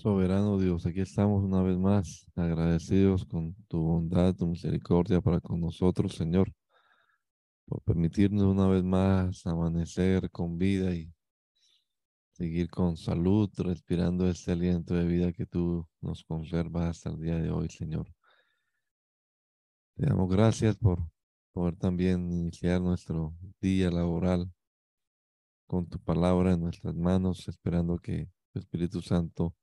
[0.00, 5.60] Soberano Dios, aquí estamos una vez más agradecidos con tu bondad, tu misericordia para con
[5.60, 6.50] nosotros, Señor,
[7.66, 11.12] por permitirnos una vez más amanecer con vida y
[12.32, 17.36] seguir con salud, respirando este aliento de vida que tú nos conservas hasta el día
[17.36, 18.10] de hoy, Señor.
[19.96, 21.06] Te damos gracias por
[21.52, 24.50] poder también iniciar nuestro día laboral
[25.66, 29.54] con tu palabra en nuestras manos, esperando que tu Espíritu Santo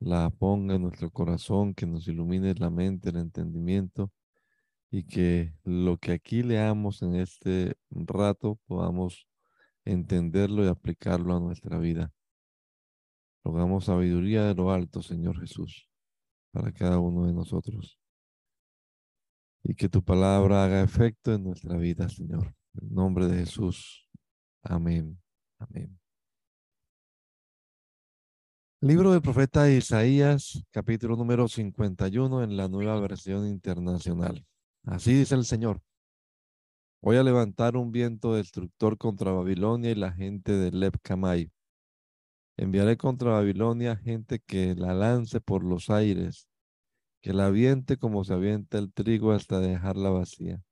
[0.00, 4.12] la ponga en nuestro corazón, que nos ilumine la mente, el entendimiento
[4.90, 9.26] y que lo que aquí leamos en este rato podamos
[9.84, 12.12] entenderlo y aplicarlo a nuestra vida.
[13.44, 15.88] Rogamos sabiduría de lo alto, Señor Jesús,
[16.52, 17.98] para cada uno de nosotros.
[19.62, 22.54] Y que tu palabra haga efecto en nuestra vida, Señor.
[22.74, 24.08] En nombre de Jesús.
[24.62, 25.20] Amén.
[25.58, 25.97] Amén.
[28.80, 34.46] Libro del profeta Isaías, capítulo número 51 en la nueva versión internacional.
[34.84, 35.82] Así dice el Señor.
[37.02, 40.92] Voy a levantar un viento destructor contra Babilonia y la gente de Leb
[42.56, 46.48] Enviaré contra Babilonia gente que la lance por los aires,
[47.20, 50.62] que la aviente como se avienta el trigo hasta dejarla vacía.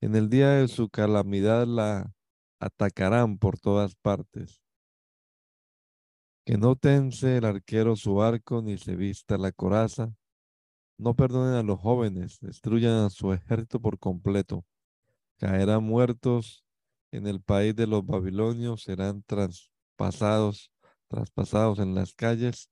[0.00, 2.12] En el día de su calamidad la
[2.60, 4.59] atacarán por todas partes
[6.44, 10.14] que no tense el arquero su arco ni se vista la coraza.
[10.98, 14.64] No perdonen a los jóvenes, destruyan a su ejército por completo.
[15.38, 16.64] Caerán muertos
[17.12, 20.70] en el país de los babilonios, serán traspasados,
[21.08, 22.70] traspasados en las calles.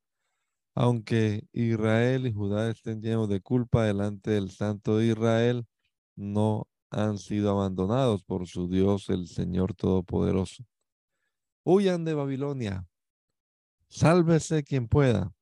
[0.75, 5.67] Aunque Israel y Judá estén llenos de culpa delante del Santo de Israel,
[6.15, 10.65] no han sido abandonados por su Dios, el Señor Todopoderoso.
[11.65, 12.87] Huyan de Babilonia,
[13.89, 15.33] Sálvese quien pueda.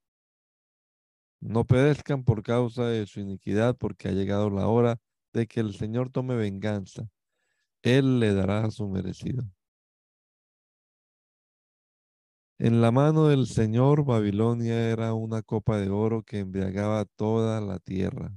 [1.40, 4.98] No perezcan por causa de su iniquidad, porque ha llegado la hora
[5.32, 7.08] de que el Señor tome venganza.
[7.82, 9.44] Él le dará su merecido.
[12.58, 17.78] En la mano del Señor, Babilonia era una copa de oro que embriagaba toda la
[17.78, 18.32] tierra.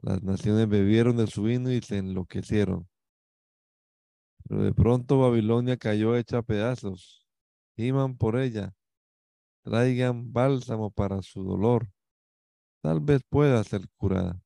[0.00, 2.88] Las naciones bebieron de su vino y se enloquecieron.
[4.48, 7.26] Pero de pronto Babilonia cayó hecha a pedazos
[7.76, 8.74] giman por ella,
[9.66, 11.90] traigan bálsamo para su dolor,
[12.80, 14.40] tal vez pueda ser curada.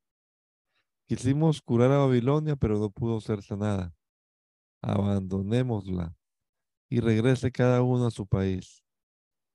[1.07, 3.95] Quisimos curar a Babilonia, pero no pudo ser sanada.
[4.81, 6.17] Abandonémosla
[6.89, 8.83] y regrese cada uno a su país,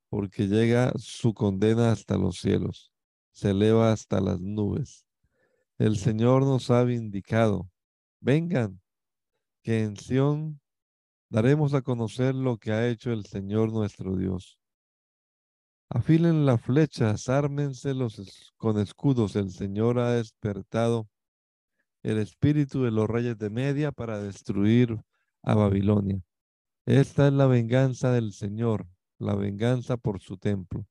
[0.08, 2.92] porque llega su condena hasta los cielos,
[3.32, 5.08] se eleva hasta las nubes.
[5.80, 7.72] El Señor nos ha vindicado.
[8.20, 8.80] Vengan,
[9.64, 10.62] que en Sión
[11.32, 14.60] daremos a conocer lo que ha hecho el Señor nuestro Dios.
[15.90, 19.36] Afilen las flechas, ármense los con escudos.
[19.36, 21.08] El Señor ha despertado
[22.04, 25.00] el espíritu de los reyes de Media para destruir
[25.44, 26.22] a Babilonia.
[26.86, 28.88] Esta es la venganza del Señor,
[29.20, 30.86] la venganza por su templo.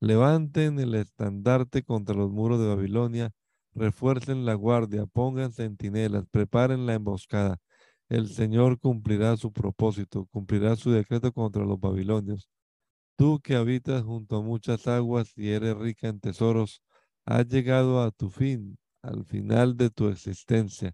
[0.00, 3.32] Levanten el estandarte contra los muros de Babilonia,
[3.74, 7.58] refuercen la guardia, pongan centinelas, preparen la emboscada.
[8.08, 12.48] El Señor cumplirá su propósito, cumplirá su decreto contra los babilonios.
[13.16, 16.82] Tú que habitas junto a muchas aguas y eres rica en tesoros,
[17.24, 20.92] has llegado a tu fin, al final de tu existencia.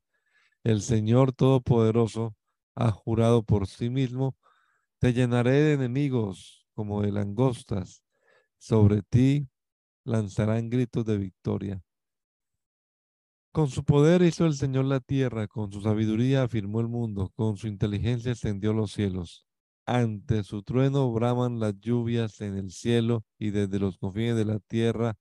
[0.62, 2.37] El Señor Todopoderoso
[2.77, 4.37] ha jurado por sí mismo,
[5.00, 8.05] te llenaré de enemigos como de langostas,
[8.56, 9.49] sobre ti
[10.04, 11.83] lanzarán gritos de victoria.
[13.50, 17.56] Con su poder hizo el Señor la tierra, con su sabiduría afirmó el mundo, con
[17.56, 19.44] su inteligencia extendió los cielos.
[19.87, 24.59] Ante su trueno braman las lluvias en el cielo y desde los confines de la
[24.60, 25.16] tierra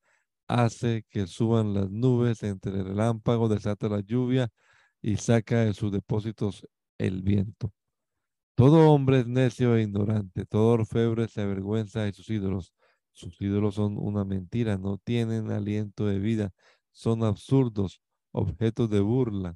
[0.48, 4.50] hace que suban las nubes, entre el relámpago desata la lluvia
[5.02, 6.68] y saca de sus depósitos
[6.98, 7.74] el viento.
[8.56, 12.74] Todo hombre es necio e ignorante, todo orfebre se avergüenza de sus ídolos.
[13.14, 16.52] Sus ídolos son una mentira, no tienen aliento de vida,
[16.92, 18.02] son absurdos
[18.32, 19.56] objetos de burla.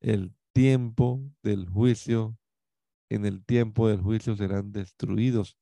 [0.00, 2.36] El tiempo del juicio,
[3.08, 5.56] en el tiempo del juicio serán destruidos.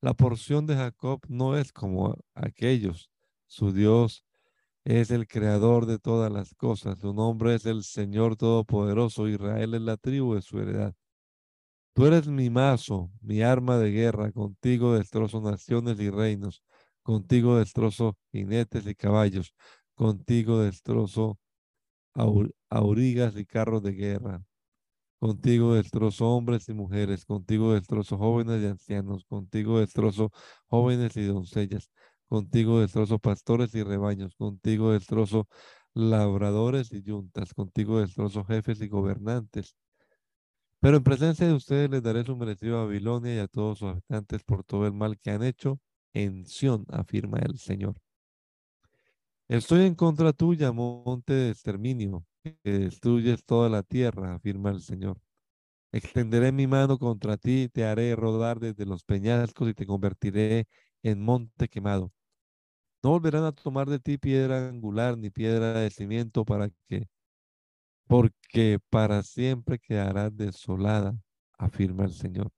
[0.00, 3.10] La porción de Jacob no es como aquellos.
[3.46, 4.24] Su Dios
[4.84, 6.98] es el creador de todas las cosas.
[7.00, 9.28] Su nombre es el Señor Todopoderoso.
[9.28, 10.94] Israel es la tribu de su heredad.
[11.94, 14.30] Tú eres mi mazo, mi arma de guerra.
[14.30, 16.62] Contigo destrozo naciones y reinos.
[17.02, 19.54] Contigo destrozo jinetes y caballos.
[19.94, 21.38] Contigo destrozo
[22.70, 24.45] aurigas y carros de guerra.
[25.26, 30.30] Contigo destrozo hombres y mujeres, contigo destrozo jóvenes y ancianos, contigo destrozo
[30.68, 31.90] jóvenes y doncellas,
[32.28, 35.48] contigo destrozo pastores y rebaños, contigo destrozo
[35.94, 39.74] labradores y yuntas, contigo destrozo jefes y gobernantes.
[40.78, 43.88] Pero en presencia de ustedes les daré su merecido a Babilonia y a todos sus
[43.88, 45.80] habitantes por todo el mal que han hecho
[46.12, 47.96] en Sión, afirma el Señor.
[49.48, 55.18] Estoy en contra tuya, monte de exterminio, que destruyes toda la tierra, afirma el Señor.
[55.92, 60.66] Extenderé mi mano contra ti, te haré rodar desde los peñascos y te convertiré
[61.02, 62.12] en monte quemado.
[63.02, 67.08] No volverán a tomar de ti piedra angular ni piedra de cimiento para que,
[68.06, 71.16] porque para siempre quedará desolada,
[71.58, 72.50] afirma el Señor.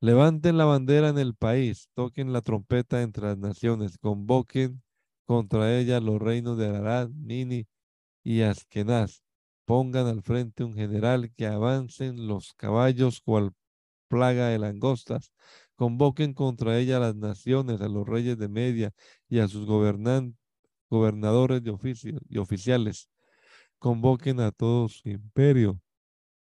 [0.00, 4.82] Levanten la bandera en el país, toquen la trompeta entre las naciones, convoquen
[5.26, 7.66] contra ella los reinos de Arad, Mini
[8.22, 9.22] y Askenaz.
[9.64, 13.52] Pongan al frente un general que avancen los caballos cual
[14.08, 15.32] plaga de langostas.
[15.76, 18.92] Convoquen contra ella a las naciones, a los reyes de Media
[19.28, 19.66] y a sus
[20.88, 23.08] gobernadores de y oficiales.
[23.78, 25.80] Convoquen a todo su imperio.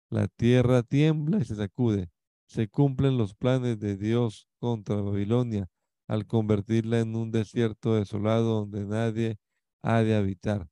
[0.09, 2.11] La tierra tiembla y se sacude.
[2.47, 5.69] Se cumplen los planes de Dios contra Babilonia
[6.07, 9.39] al convertirla en un desierto desolado donde nadie
[9.83, 10.69] ha de habitar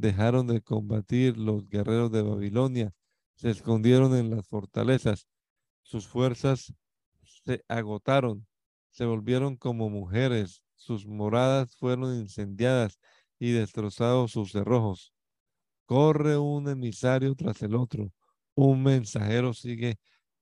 [0.00, 2.92] dejaron de combatir los guerreros de Babilonia,
[3.34, 5.26] se escondieron en las fortalezas,
[5.82, 6.72] sus fuerzas
[7.44, 8.46] se agotaron,
[8.90, 12.98] se volvieron como mujeres, sus moradas fueron incendiadas
[13.40, 15.12] y destrozados sus cerrojos.
[15.86, 18.12] Corre un emisario tras el otro,
[18.54, 19.98] un mensajero sigue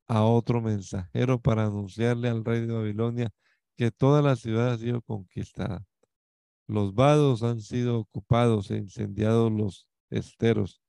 [0.06, 3.30] a otro mensajero para anunciarle al rey de Babilonia
[3.76, 5.84] que toda la ciudad ha sido conquistada.
[6.68, 10.82] Los vados han sido ocupados e incendiados los esteros.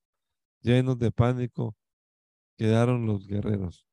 [0.62, 1.76] Llenos de pánico
[2.58, 3.86] quedaron los guerreros.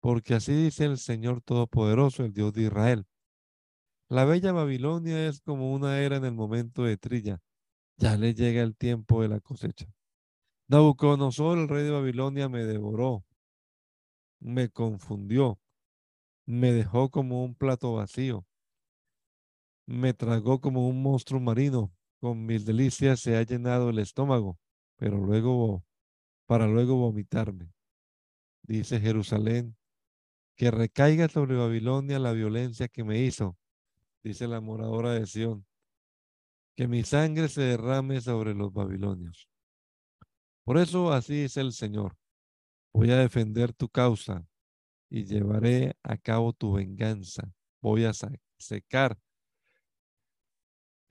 [0.00, 3.06] Porque así dice el Señor Todopoderoso, el Dios de Israel.
[4.08, 7.40] La bella Babilonia es como una era en el momento de trilla.
[7.96, 9.86] Ya le llega el tiempo de la cosecha.
[10.68, 13.24] Nabucodonosor, el rey de Babilonia, me devoró,
[14.40, 15.58] me confundió,
[16.44, 18.44] me dejó como un plato vacío
[19.86, 21.92] me tragó como un monstruo marino.
[22.20, 24.58] Con mis delicias se ha llenado el estómago,
[24.96, 25.84] pero luego,
[26.46, 27.72] para luego vomitarme.
[28.62, 29.76] Dice Jerusalén,
[30.56, 33.56] que recaiga sobre Babilonia la violencia que me hizo,
[34.22, 35.66] dice la moradora de Sión,
[36.76, 39.48] que mi sangre se derrame sobre los babilonios.
[40.64, 42.16] Por eso así dice el Señor,
[42.92, 44.46] voy a defender tu causa
[45.10, 47.52] y llevaré a cabo tu venganza.
[47.80, 48.12] Voy a
[48.58, 49.18] secar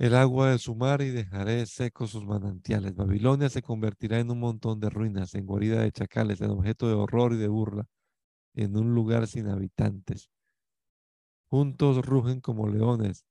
[0.01, 2.95] el agua de su mar y dejaré secos sus manantiales.
[2.95, 6.95] Babilonia se convertirá en un montón de ruinas, en guarida de chacales, en objeto de
[6.95, 7.87] horror y de burla,
[8.55, 10.31] en un lugar sin habitantes.
[11.51, 13.27] Juntos rugen como leones,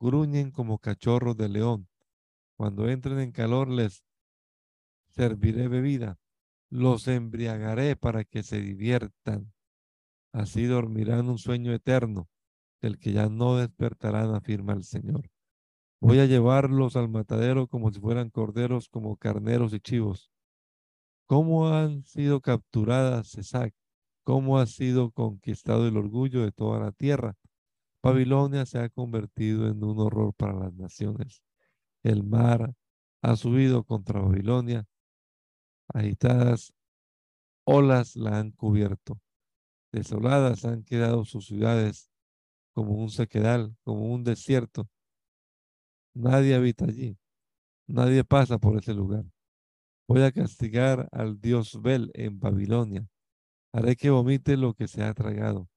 [0.00, 1.90] gruñen como cachorros de león.
[2.56, 4.02] Cuando entren en calor les
[5.10, 6.18] serviré bebida,
[6.70, 9.52] los embriagaré para que se diviertan.
[10.32, 12.30] Así dormirán un sueño eterno,
[12.80, 15.28] del que ya no despertarán, afirma el Señor.
[16.00, 20.30] Voy a llevarlos al matadero como si fueran corderos, como carneros y chivos.
[21.26, 23.74] ¿Cómo han sido capturadas Cesac?
[24.22, 27.34] ¿Cómo ha sido conquistado el orgullo de toda la tierra?
[28.00, 31.42] Babilonia se ha convertido en un horror para las naciones.
[32.04, 32.74] El mar
[33.20, 34.86] ha subido contra Babilonia.
[35.88, 36.72] Agitadas
[37.64, 39.18] olas la han cubierto.
[39.90, 42.08] Desoladas han quedado sus ciudades
[42.72, 44.88] como un sequedal, como un desierto
[46.18, 47.16] Nadie habita allí.
[47.86, 49.24] Nadie pasa por ese lugar.
[50.08, 53.06] Voy a castigar al dios Bel en Babilonia.
[53.72, 55.68] Haré que vomite lo que se ha tragado.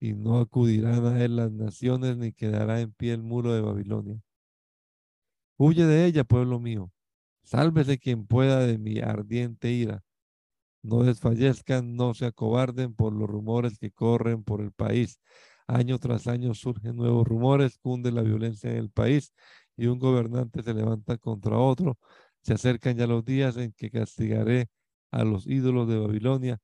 [0.00, 4.20] Y no acudirán a él las naciones ni quedará en pie el muro de Babilonia.
[5.56, 6.90] Huye de ella, pueblo mío.
[7.44, 10.02] Sálvese quien pueda de mi ardiente ira.
[10.82, 15.20] No desfallezcan, no se acobarden por los rumores que corren por el país.
[15.66, 19.32] Año tras año surgen nuevos rumores, cunde la violencia en el país
[19.76, 21.98] y un gobernante se levanta contra otro.
[22.42, 24.68] Se acercan ya los días en que castigaré
[25.10, 26.58] a los ídolos de Babilonia.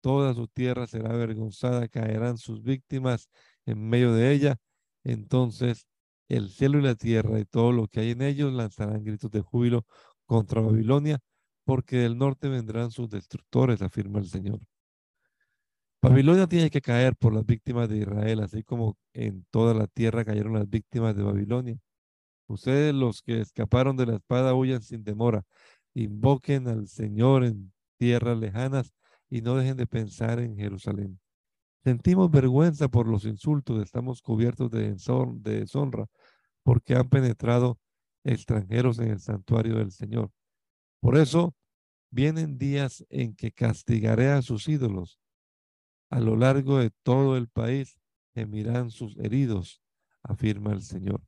[0.00, 3.28] Toda su tierra será avergonzada, caerán sus víctimas
[3.66, 4.56] en medio de ella.
[5.04, 5.86] Entonces
[6.28, 9.40] el cielo y la tierra y todo lo que hay en ellos lanzarán gritos de
[9.40, 9.86] júbilo
[10.26, 11.20] contra Babilonia,
[11.64, 14.60] porque del norte vendrán sus destructores, afirma el Señor.
[16.08, 20.24] Babilonia tiene que caer por las víctimas de Israel, así como en toda la tierra
[20.24, 21.78] cayeron las víctimas de Babilonia.
[22.46, 25.42] Ustedes los que escaparon de la espada huyan sin demora.
[25.94, 28.92] Invoquen al Señor en tierras lejanas
[29.28, 31.18] y no dejen de pensar en Jerusalén.
[31.82, 34.94] Sentimos vergüenza por los insultos, estamos cubiertos de,
[35.42, 36.06] deshonra
[36.62, 37.80] porque han penetrado
[38.22, 40.30] extranjeros en el santuario del Señor.
[41.00, 41.54] Por eso
[42.10, 45.18] vienen días en que castigaré a sus ídolos.
[46.10, 47.98] A lo largo de todo el país
[48.34, 49.80] gemirán sus heridos,
[50.22, 51.22] afirma el Señor.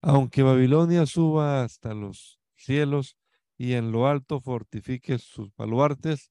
[0.00, 3.16] Aunque Babilonia suba hasta los cielos
[3.58, 6.30] y en lo alto fortifique sus baluartes,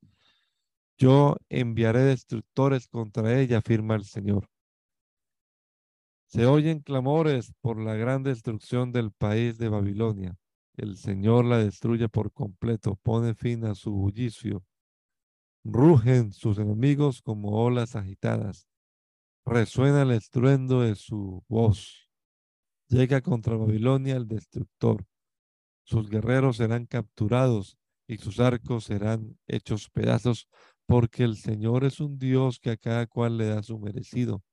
[0.98, 4.50] yo enviaré destructores contra ella, afirma el Señor.
[6.28, 10.36] Se oyen clamores por la gran destrucción del país de Babilonia.
[10.78, 14.64] El Señor la destruye por completo, pone fin a su bullicio.
[15.68, 18.68] Rugen sus enemigos como olas agitadas.
[19.46, 22.08] Resuena el estruendo de su voz.
[22.88, 25.08] Llega contra Babilonia el destructor.
[25.84, 30.48] Sus guerreros serán capturados y sus arcos serán hechos pedazos,
[30.86, 34.44] porque el Señor es un Dios que a cada cual le da su merecido.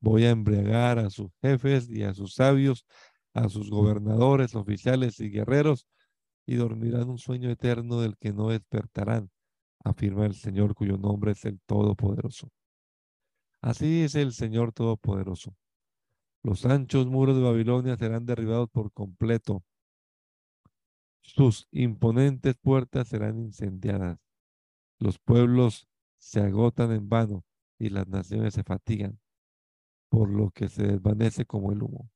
[0.00, 2.86] Voy a embriagar a sus jefes y a sus sabios,
[3.34, 5.88] a sus gobernadores, oficiales y guerreros,
[6.46, 9.28] y dormirán un sueño eterno del que no despertarán,
[9.86, 12.50] afirma el Señor cuyo nombre es el Todopoderoso.
[13.60, 15.56] Así es el Señor Todopoderoso.
[16.42, 19.64] Los anchos muros de Babilonia serán derribados por completo.
[21.22, 24.18] Sus imponentes puertas serán incendiadas.
[24.98, 25.88] Los pueblos
[26.18, 27.44] se agotan en vano
[27.78, 29.20] y las naciones se fatigan,
[30.08, 32.10] por lo que se desvanece como el humo.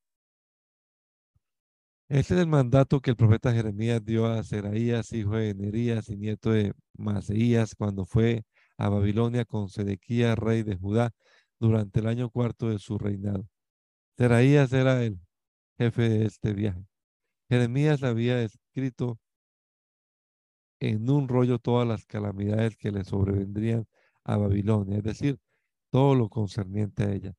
[2.10, 6.16] Este es el mandato que el profeta Jeremías dio a Seraías, hijo de Nerías y
[6.16, 8.42] nieto de Maseías, cuando fue
[8.78, 11.12] a Babilonia con Sedequías, rey de Judá,
[11.60, 13.46] durante el año cuarto de su reinado.
[14.18, 15.20] Seraías era el
[15.78, 16.84] jefe de este viaje.
[17.48, 19.20] Jeremías había escrito
[20.80, 23.86] en un rollo todas las calamidades que le sobrevendrían
[24.24, 25.38] a Babilonia, es decir,
[25.90, 27.34] todo lo concerniente a ella.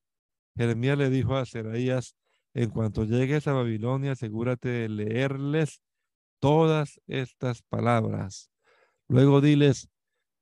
[0.56, 2.16] Jeremías le dijo a Seraías,
[2.54, 5.82] en cuanto llegues a Babilonia, asegúrate de leerles
[6.40, 8.50] todas estas palabras.
[9.08, 9.90] Luego diles,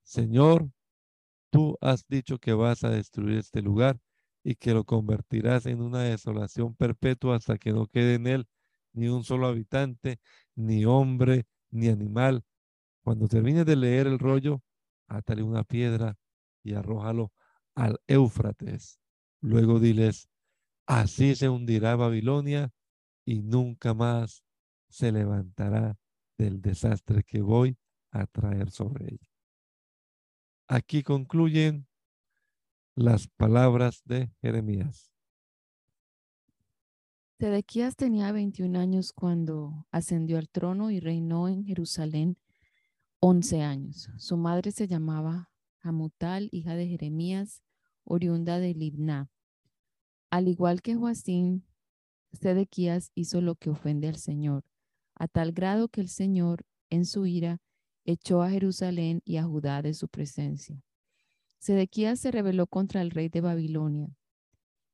[0.03, 0.69] Señor,
[1.49, 3.99] tú has dicho que vas a destruir este lugar
[4.43, 8.47] y que lo convertirás en una desolación perpetua hasta que no quede en él
[8.93, 10.19] ni un solo habitante,
[10.55, 12.43] ni hombre, ni animal,
[13.03, 14.61] cuando termines de leer el rollo,
[15.07, 16.17] átale una piedra
[16.63, 17.31] y arrójalo
[17.75, 18.99] al Éufrates.
[19.41, 20.29] Luego diles,
[20.89, 22.71] así se hundirá Babilonia
[23.23, 24.43] y nunca más
[24.89, 25.99] se levantará
[26.35, 27.77] del desastre que voy
[28.09, 29.29] a traer sobre ella.
[30.67, 31.87] Aquí concluyen
[32.95, 35.11] las palabras de Jeremías.
[37.39, 42.37] Sedequías tenía 21 años cuando ascendió al trono y reinó en Jerusalén
[43.19, 44.09] 11 años.
[44.17, 47.61] Su madre se llamaba Hamutal, hija de Jeremías,
[48.03, 49.29] oriunda de Libná.
[50.29, 51.65] Al igual que Joacín,
[52.33, 54.63] Sedequías hizo lo que ofende al Señor,
[55.15, 57.61] a tal grado que el Señor, en su ira,
[58.05, 60.81] echó a Jerusalén y a Judá de su presencia.
[61.57, 64.15] Sedequías se rebeló contra el rey de Babilonia.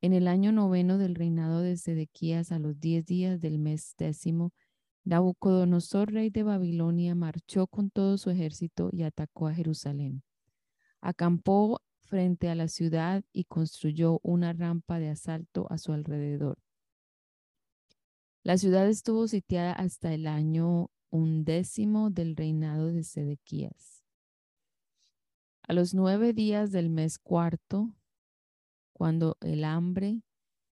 [0.01, 4.53] En el año noveno del reinado de Sedequías, a los diez días del mes décimo,
[5.03, 10.23] Nabucodonosor, rey de Babilonia, marchó con todo su ejército y atacó a Jerusalén.
[10.99, 16.57] Acampó frente a la ciudad y construyó una rampa de asalto a su alrededor.
[18.43, 24.03] La ciudad estuvo sitiada hasta el año undécimo del reinado de Sedequías.
[25.63, 27.95] A los nueve días del mes cuarto,
[28.93, 30.21] cuando el hambre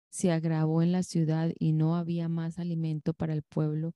[0.09, 3.93] se agravó en la ciudad y no había más alimento para el pueblo,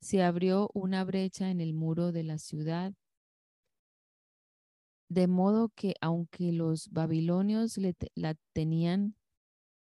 [0.00, 2.94] se abrió una brecha en el muro de la ciudad,
[5.10, 7.78] de modo que aunque los babilonios
[8.14, 9.16] la tenían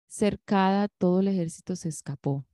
[0.07, 2.47] cercada, todo el ejército se escapó.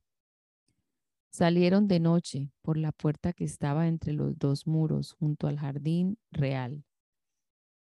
[1.31, 6.17] Salieron de noche por la puerta que estaba entre los dos muros junto al jardín
[6.31, 6.83] real.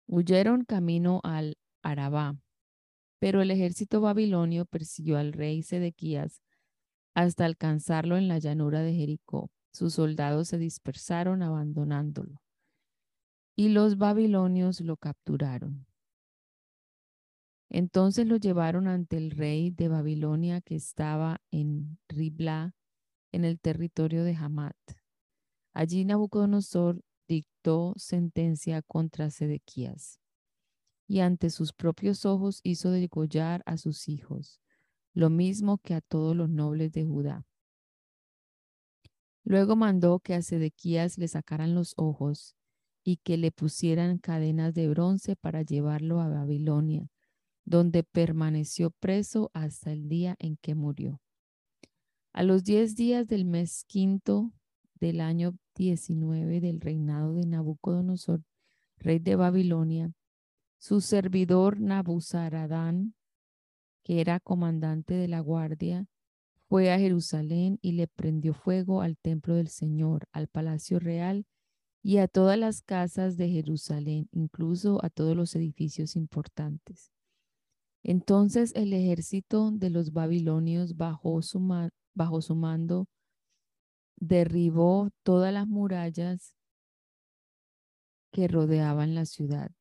[0.07, 2.37] Huyeron camino al Arabá,
[3.19, 6.41] pero el ejército babilonio persiguió al rey Sedequías
[7.15, 12.41] hasta alcanzarlo en la llanura de Jericó sus soldados se dispersaron abandonándolo.
[13.57, 15.87] Y los babilonios lo capturaron.
[17.71, 22.77] Entonces lo llevaron ante el rey de Babilonia que estaba en Ribla,
[23.33, 24.77] en el territorio de Hamat.
[25.73, 30.21] Allí Nabucodonosor dictó sentencia contra Sedequías
[31.09, 34.61] y ante sus propios ojos hizo degollar a sus hijos,
[35.13, 37.47] lo mismo que a todos los nobles de Judá.
[39.45, 42.57] Luego mandó que a Sedequías le sacaran los ojos
[43.07, 47.09] y que le pusieran cadenas de bronce para llevarlo a Babilonia,
[47.65, 51.21] donde permaneció preso hasta el día en que murió.
[52.33, 54.53] A los diez días del mes quinto
[54.99, 58.43] del año 19 del reinado de Nabucodonosor,
[58.99, 60.13] rey de Babilonia,
[60.77, 63.15] su servidor Nabuzaradán,
[64.03, 66.09] que era comandante de la guardia,
[66.69, 71.47] fue a Jerusalén y le prendió fuego al templo del Señor, al palacio real
[72.07, 77.11] y a todas las casas de Jerusalén, incluso a todos los edificios importantes.
[78.05, 81.61] Entonces el ejército de los babilonios bajo su,
[82.15, 83.09] bajo su mando
[84.15, 86.55] derribó todas las murallas
[88.31, 89.73] que rodeaban la ciudad.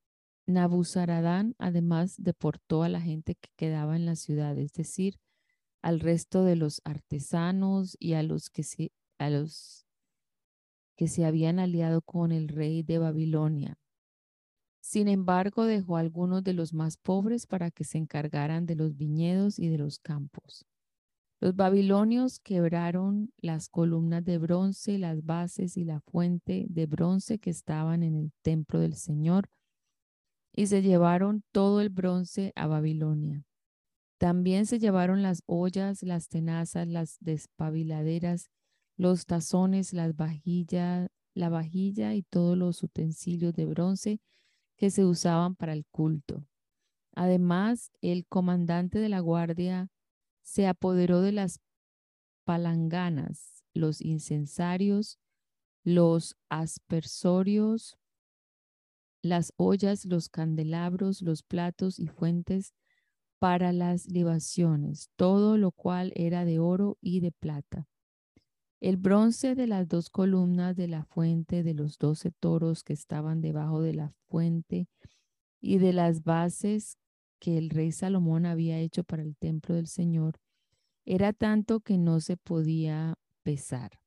[0.48, 5.20] Nabuzaradán además deportó a la gente que quedaba en la ciudad, es decir,
[5.84, 9.85] al resto de los artesanos y a los que se, a los
[10.95, 13.77] que se habían aliado con el rey de Babilonia.
[14.81, 18.95] Sin embargo, dejó a algunos de los más pobres para que se encargaran de los
[18.95, 20.65] viñedos y de los campos.
[21.41, 27.49] Los babilonios quebraron las columnas de bronce, las bases y la fuente de bronce que
[27.49, 29.49] estaban en el templo del Señor
[30.53, 33.43] y se llevaron todo el bronce a Babilonia.
[34.17, 38.49] También se llevaron las ollas, las tenazas, las despabiladeras
[38.97, 44.19] los tazones, las vajillas, la vajilla y todos los utensilios de bronce
[44.77, 46.47] que se usaban para el culto.
[47.13, 49.89] Además, el comandante de la guardia
[50.43, 51.59] se apoderó de las
[52.45, 55.17] palanganas, los incensarios,
[55.83, 57.97] los aspersorios,
[59.21, 62.73] las ollas, los candelabros, los platos y fuentes
[63.39, 67.87] para las libaciones, todo lo cual era de oro y de plata.
[68.82, 73.41] El bronce de las dos columnas de la fuente, de los doce toros que estaban
[73.41, 74.88] debajo de la fuente
[75.62, 76.98] y de las bases
[77.39, 80.39] que el rey Salomón había hecho para el templo del Señor,
[81.06, 83.99] era tanto que no se podía pesar.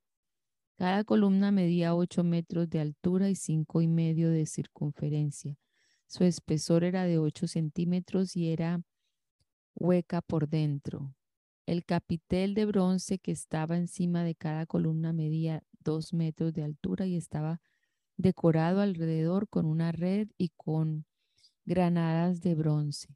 [0.77, 5.57] Cada columna medía ocho metros de altura y cinco y medio de circunferencia.
[6.07, 8.81] Su espesor era de ocho centímetros y era
[9.75, 11.13] hueca por dentro.
[11.69, 17.05] El capitel de bronce que estaba encima de cada columna medía dos metros de altura
[17.05, 17.61] y estaba
[18.17, 21.05] decorado alrededor con una red y con
[21.65, 23.15] granadas de bronce.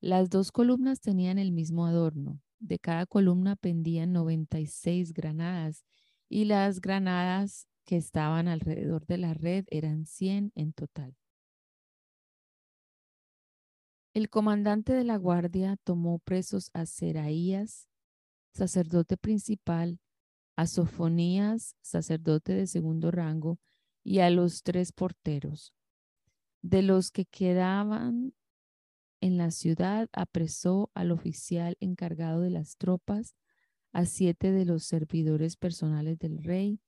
[0.00, 2.40] Las dos columnas tenían el mismo adorno.
[2.58, 5.84] De cada columna pendían 96 granadas
[6.28, 11.14] y las granadas que estaban alrededor de la red eran 100 en total.
[14.14, 17.88] El comandante de la guardia tomó presos a Seraías,
[18.52, 20.00] sacerdote principal,
[20.56, 23.58] a Sofonías, sacerdote de segundo rango,
[24.02, 25.74] y a los tres porteros.
[26.62, 28.32] De los que quedaban
[29.20, 33.36] en la ciudad, apresó al oficial encargado de las tropas,
[33.92, 36.80] a siete de los servidores personales del rey,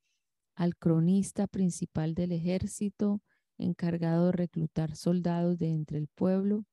[0.55, 3.23] al cronista principal del ejército,
[3.59, 6.65] encargado de reclutar soldados de entre el pueblo,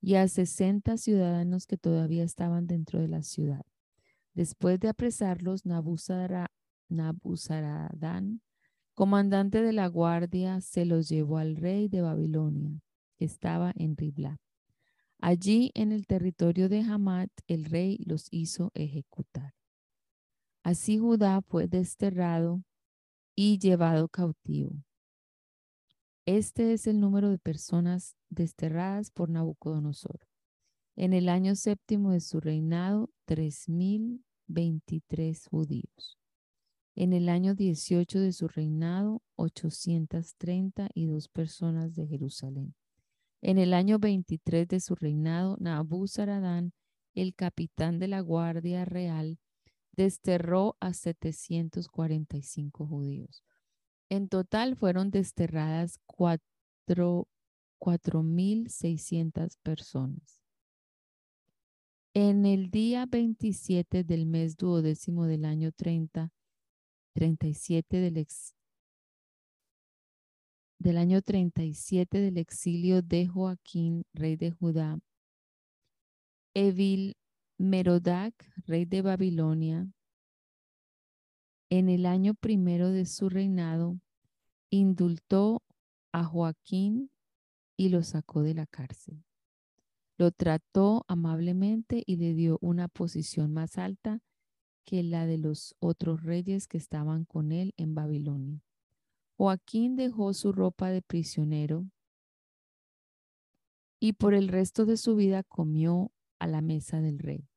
[0.00, 3.64] y a 60 ciudadanos que todavía estaban dentro de la ciudad.
[4.34, 6.50] Después de apresarlos, Nabuzaradán,
[8.94, 12.80] comandante de la guardia, se los llevó al rey de Babilonia,
[13.16, 14.38] que estaba en Ribla.
[15.20, 19.54] Allí, en el territorio de Hamat, el rey los hizo ejecutar.
[20.62, 22.62] Así Judá fue desterrado
[23.34, 24.84] y llevado cautivo.
[26.30, 30.28] Este es el número de personas desterradas por Nabucodonosor.
[30.94, 36.18] En el año séptimo de su reinado, tres mil veintitrés judíos.
[36.94, 42.74] En el año dieciocho de su reinado, ochocientas treinta y dos personas de Jerusalén.
[43.40, 46.74] En el año veintitrés de su reinado, Nabuzaradán,
[47.14, 49.38] el capitán de la guardia real,
[49.92, 53.42] desterró a setecientos cuarenta y cinco judíos.
[54.10, 57.28] En total fueron desterradas cuatro,
[57.78, 60.40] 4.600 personas.
[62.14, 66.32] En el día 27 del mes duodécimo del año 30,
[67.14, 68.56] 37 del, ex,
[70.78, 74.98] del año 37 del exilio de Joaquín, rey de Judá,
[76.54, 77.16] Evil
[77.58, 78.34] Merodac,
[78.66, 79.86] rey de Babilonia,
[81.70, 84.00] en el año primero de su reinado,
[84.70, 85.62] indultó
[86.12, 87.10] a Joaquín
[87.76, 89.24] y lo sacó de la cárcel.
[90.16, 94.20] Lo trató amablemente y le dio una posición más alta
[94.84, 98.62] que la de los otros reyes que estaban con él en Babilonia.
[99.36, 101.86] Joaquín dejó su ropa de prisionero
[104.00, 107.47] y por el resto de su vida comió a la mesa del rey.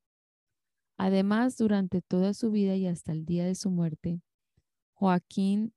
[1.03, 4.21] Además, durante toda su vida y hasta el día de su muerte,
[4.93, 5.73] Joaquín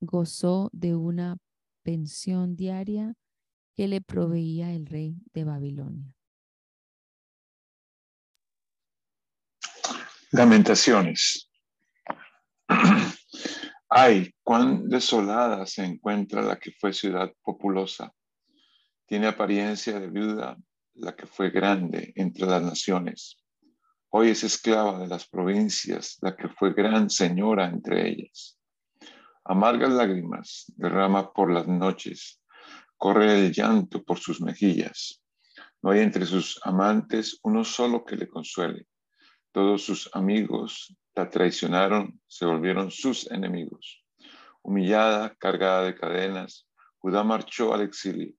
[0.00, 1.36] gozó de una
[1.84, 3.14] pensión diaria
[3.76, 6.16] que le proveía el rey de Babilonia.
[10.32, 11.48] Lamentaciones.
[13.88, 18.12] Ay, cuán desolada se encuentra la que fue ciudad populosa.
[19.06, 20.56] Tiene apariencia de viuda
[20.94, 23.36] la que fue grande entre las naciones.
[24.18, 28.58] Hoy es esclava de las provincias la que fue gran señora entre ellas.
[29.44, 32.40] Amargas lágrimas derrama por las noches,
[32.96, 35.22] corre el llanto por sus mejillas.
[35.82, 38.86] No hay entre sus amantes uno solo que le consuele.
[39.52, 44.02] Todos sus amigos la traicionaron, se volvieron sus enemigos.
[44.62, 48.32] Humillada, cargada de cadenas, Judá marchó al exilio.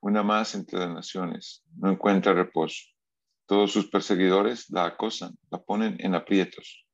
[0.00, 2.93] Una más entre las naciones, no encuentra reposo.
[3.46, 6.86] Todos sus perseguidores la acosan, la ponen en aprietos.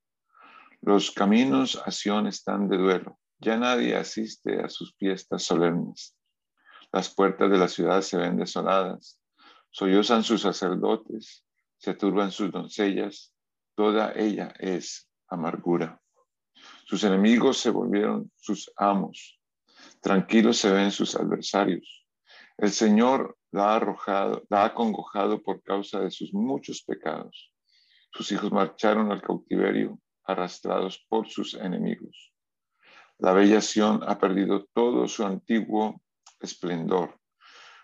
[0.80, 3.18] Los caminos a Sion están de duelo.
[3.38, 6.16] Ya nadie asiste a sus fiestas solemnes.
[6.92, 9.20] Las puertas de la ciudad se ven desoladas.
[9.70, 11.44] Sollozan sus sacerdotes,
[11.78, 13.32] se turban sus doncellas,
[13.76, 16.00] toda ella es amargura.
[16.84, 19.40] Sus enemigos se volvieron sus amos.
[20.02, 22.06] Tranquilos se ven sus adversarios.
[22.58, 27.52] El Señor la ha arrojado, la ha congojado por causa de sus muchos pecados.
[28.12, 32.32] Sus hijos marcharon al cautiverio, arrastrados por sus enemigos.
[33.18, 36.00] La bella Sión ha perdido todo su antiguo
[36.40, 37.18] esplendor.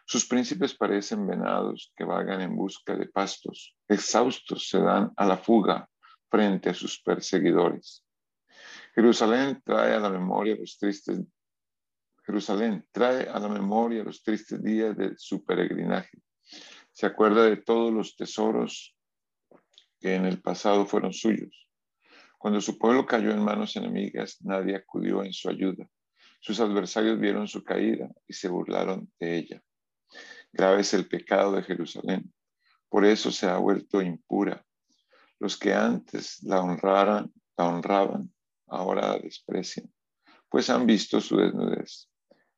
[0.07, 3.77] Sus príncipes parecen venados que vagan en busca de pastos.
[3.89, 5.89] Exhaustos se dan a la fuga
[6.31, 8.05] frente a sus perseguidores.
[8.95, 11.21] Jerusalén trae a la memoria los tristes
[12.27, 16.19] Jerusalén trae a la memoria los tristes días de su peregrinaje.
[16.91, 18.97] Se acuerda de todos los tesoros
[20.01, 21.69] que en el pasado fueron suyos.
[22.37, 25.89] Cuando su pueblo cayó en manos enemigas, nadie acudió en su ayuda.
[26.41, 29.63] Sus adversarios vieron su caída y se burlaron de ella.
[30.53, 32.33] Grave es el pecado de Jerusalén.
[32.89, 34.65] Por eso se ha vuelto impura.
[35.39, 38.33] Los que antes la honraran, la honraban,
[38.67, 39.93] ahora la desprecian,
[40.49, 42.09] pues han visto su desnudez.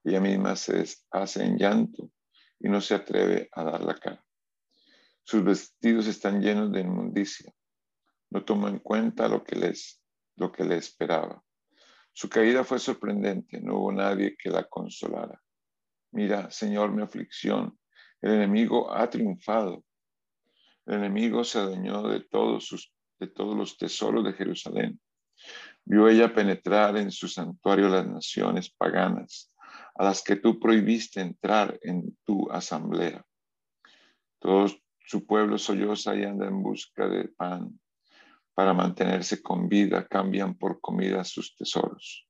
[0.04, 2.10] Ella misma se hace en llanto
[2.60, 4.24] y no se atreve a dar la cara.
[5.22, 7.52] Sus vestidos están llenos de inmundicia.
[8.30, 10.02] No tomó en cuenta lo que les,
[10.36, 11.42] lo que le esperaba.
[12.12, 15.40] Su caída fue sorprendente, no hubo nadie que la consolara.
[16.12, 17.78] Mira, Señor, mi aflicción,
[18.20, 19.84] el enemigo ha triunfado.
[20.86, 24.98] El enemigo se adueñó de todos, sus, de todos los tesoros de Jerusalén.
[25.84, 29.54] Vio ella penetrar en su santuario las naciones paganas,
[29.98, 33.24] a las que tú prohibiste entrar en tu asamblea.
[34.38, 34.68] Todo
[35.00, 37.80] su pueblo solloza y anda en busca de pan
[38.54, 42.28] para mantenerse con vida, cambian por comida sus tesoros.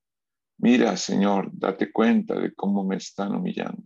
[0.57, 3.83] Mira, Señor, date cuenta de cómo me están humillando.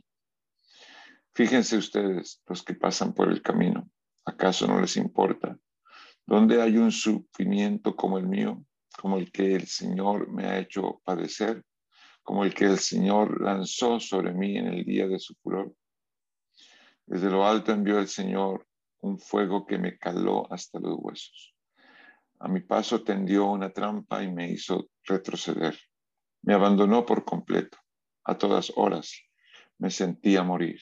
[1.36, 3.89] Fíjense ustedes, los que pasan por el camino,
[4.24, 5.58] ¿acaso no les importa?
[6.26, 8.63] ¿Dónde hay un sufrimiento como el mío,
[8.98, 11.65] como el que el Señor me ha hecho padecer,
[12.23, 15.75] como el que el Señor lanzó sobre mí en el día de su furor?
[17.05, 18.65] Desde lo alto envió el Señor
[19.01, 21.53] un fuego que me caló hasta los huesos.
[22.39, 25.77] A mi paso tendió una trampa y me hizo retroceder.
[26.41, 27.77] Me abandonó por completo.
[28.25, 29.13] A todas horas
[29.77, 30.79] me sentía morir.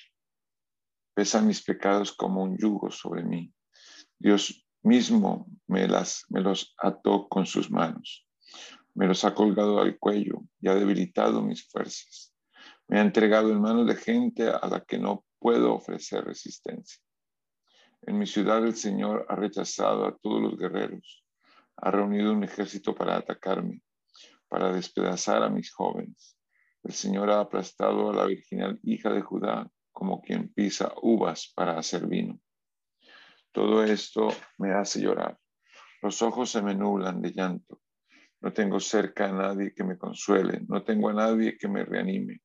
[1.16, 3.52] Pesan mis pecados como un yugo sobre mí.
[4.18, 8.28] Dios mismo me, las, me los ató con sus manos.
[8.94, 12.34] Me los ha colgado al cuello y ha debilitado mis fuerzas.
[12.88, 17.02] Me ha entregado en manos de gente a la que no puedo ofrecer resistencia.
[18.02, 21.22] En mi ciudad el Señor ha rechazado a todos los guerreros
[21.82, 23.82] ha reunido un ejército para atacarme,
[24.48, 26.38] para despedazar a mis jóvenes.
[26.84, 31.78] El Señor ha aplastado a la virginal hija de Judá como quien pisa uvas para
[31.78, 32.40] hacer vino.
[33.52, 35.38] Todo esto me hace llorar.
[36.02, 37.82] Los ojos se me nublan de llanto.
[38.42, 42.42] No tengo cerca a nadie que me consuele, no tengo a nadie que me reanime.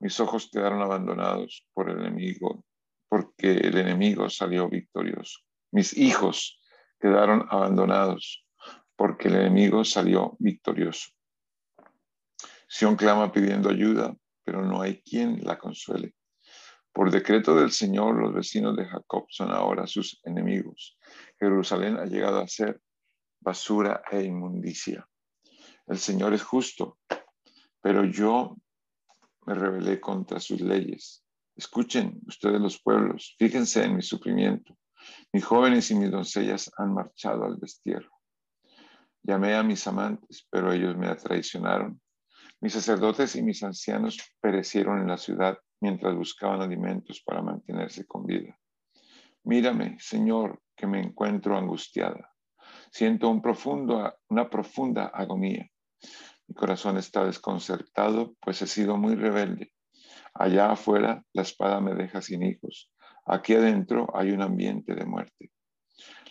[0.00, 2.64] Mis ojos quedaron abandonados por el enemigo,
[3.08, 5.40] porque el enemigo salió victorioso.
[5.70, 6.60] Mis hijos
[6.98, 8.44] quedaron abandonados
[8.96, 11.10] porque el enemigo salió victorioso.
[12.66, 16.14] Sión clama pidiendo ayuda, pero no hay quien la consuele.
[16.92, 20.98] Por decreto del Señor, los vecinos de Jacob son ahora sus enemigos.
[21.38, 22.80] Jerusalén ha llegado a ser
[23.40, 25.08] basura e inmundicia.
[25.86, 26.98] El Señor es justo.
[27.80, 28.56] pero yo
[29.44, 31.24] me rebelé contra sus leyes.
[31.56, 34.76] Escuchen ustedes los pueblos, fíjense en mi sufrimiento.
[35.32, 38.10] Mis jóvenes y mis doncellas han marchado al destierro.
[39.24, 42.00] Llamé a mis amantes, pero ellos me traicionaron.
[42.60, 48.24] Mis sacerdotes y mis ancianos perecieron en la ciudad mientras buscaban alimentos para mantenerse con
[48.24, 48.56] vida.
[49.44, 52.32] Mírame, Señor, que me encuentro angustiada.
[52.90, 55.68] Siento un profundo, una profunda agonía.
[56.48, 59.72] Mi corazón está desconcertado, pues he sido muy rebelde.
[60.34, 62.90] Allá afuera la espada me deja sin hijos.
[63.24, 65.50] Aquí adentro hay un ambiente de muerte.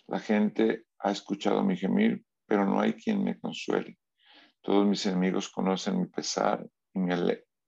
[0.08, 3.98] La gente ha escuchado mi gemir, pero no hay quien me consuele.
[4.62, 6.68] Todos mis enemigos conocen mi pesar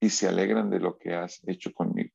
[0.00, 2.14] y, se alegran de lo que has hecho conmigo.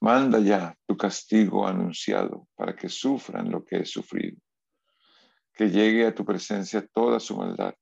[0.00, 4.40] Manda ya tu castigo anunciado para que sufran lo que he sufrido.
[5.52, 7.74] Que llegue a tu presencia toda su maldad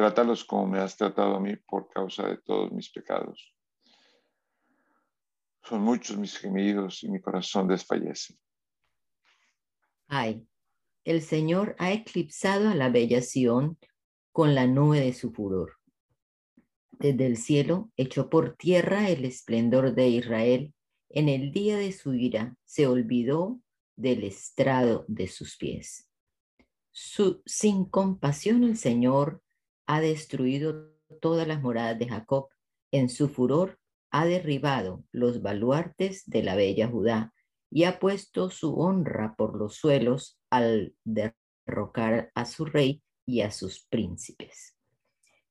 [0.00, 3.54] Trátalos como me has tratado a mí por causa de todos mis pecados.
[5.62, 8.38] Son muchos mis gemidos y mi corazón desfallece.
[10.08, 10.48] Ay,
[11.04, 13.76] el Señor ha eclipsado a la bella Sión
[14.32, 15.76] con la nube de su furor.
[16.92, 20.72] Desde el cielo echó por tierra el esplendor de Israel.
[21.10, 23.60] En el día de su ira se olvidó
[23.96, 26.08] del estrado de sus pies.
[26.90, 29.42] Su, sin compasión el Señor
[29.90, 32.46] ha destruido todas las moradas de Jacob.
[32.92, 33.80] En su furor
[34.12, 37.34] ha derribado los baluartes de la bella Judá
[37.72, 43.50] y ha puesto su honra por los suelos al derrocar a su rey y a
[43.50, 44.76] sus príncipes.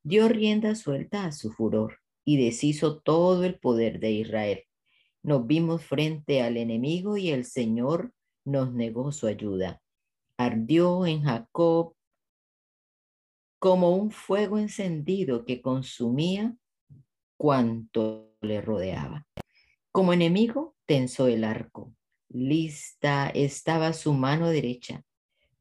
[0.04, 4.64] Dio rienda suelta a su furor y deshizo todo el poder de Israel.
[5.22, 8.14] Nos vimos frente al enemigo y el Señor
[8.46, 9.82] nos negó su ayuda.
[10.38, 11.94] Ardió en Jacob
[13.60, 16.56] como un fuego encendido que consumía
[17.38, 19.28] cuanto le rodeaba.
[19.92, 21.94] Como enemigo, tensó el arco.
[22.30, 25.04] Lista estaba su mano derecha.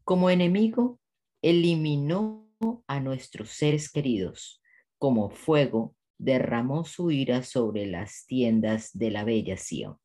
[0.05, 1.01] Como enemigo,
[1.43, 2.49] eliminó
[2.87, 4.63] a nuestros seres queridos.
[4.99, 9.99] Como fuego, derramó su ira sobre las tiendas de la bella Sion.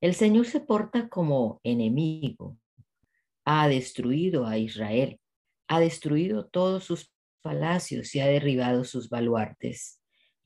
[0.00, 2.56] El Señor se porta como enemigo.
[3.44, 5.19] Ha destruido a Israel
[5.70, 10.00] ha destruido todos sus palacios y ha derribado sus baluartes.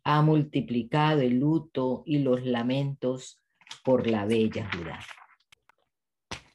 [0.05, 3.41] Ha multiplicado el luto y los lamentos
[3.83, 5.01] por la bella Judá.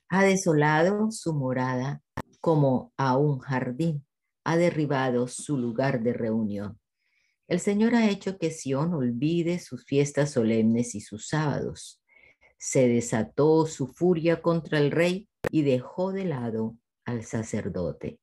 [0.09, 2.03] Ha desolado su morada
[2.39, 4.05] como a un jardín.
[4.43, 6.79] Ha derribado su lugar de reunión.
[7.47, 12.03] El Señor ha hecho que Sión olvide sus fiestas solemnes y sus sábados.
[12.59, 18.19] Se desató su furia contra el rey y dejó de lado al sacerdote.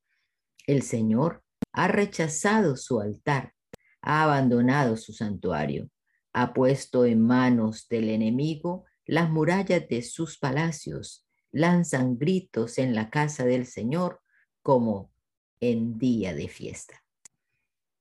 [0.66, 3.54] El Señor ha rechazado su altar,
[4.02, 5.88] ha abandonado su santuario,
[6.32, 13.10] ha puesto en manos del enemigo las murallas de sus palacios, lanzan gritos en la
[13.10, 14.20] casa del Señor
[14.62, 15.12] como
[15.60, 17.04] en día de fiesta.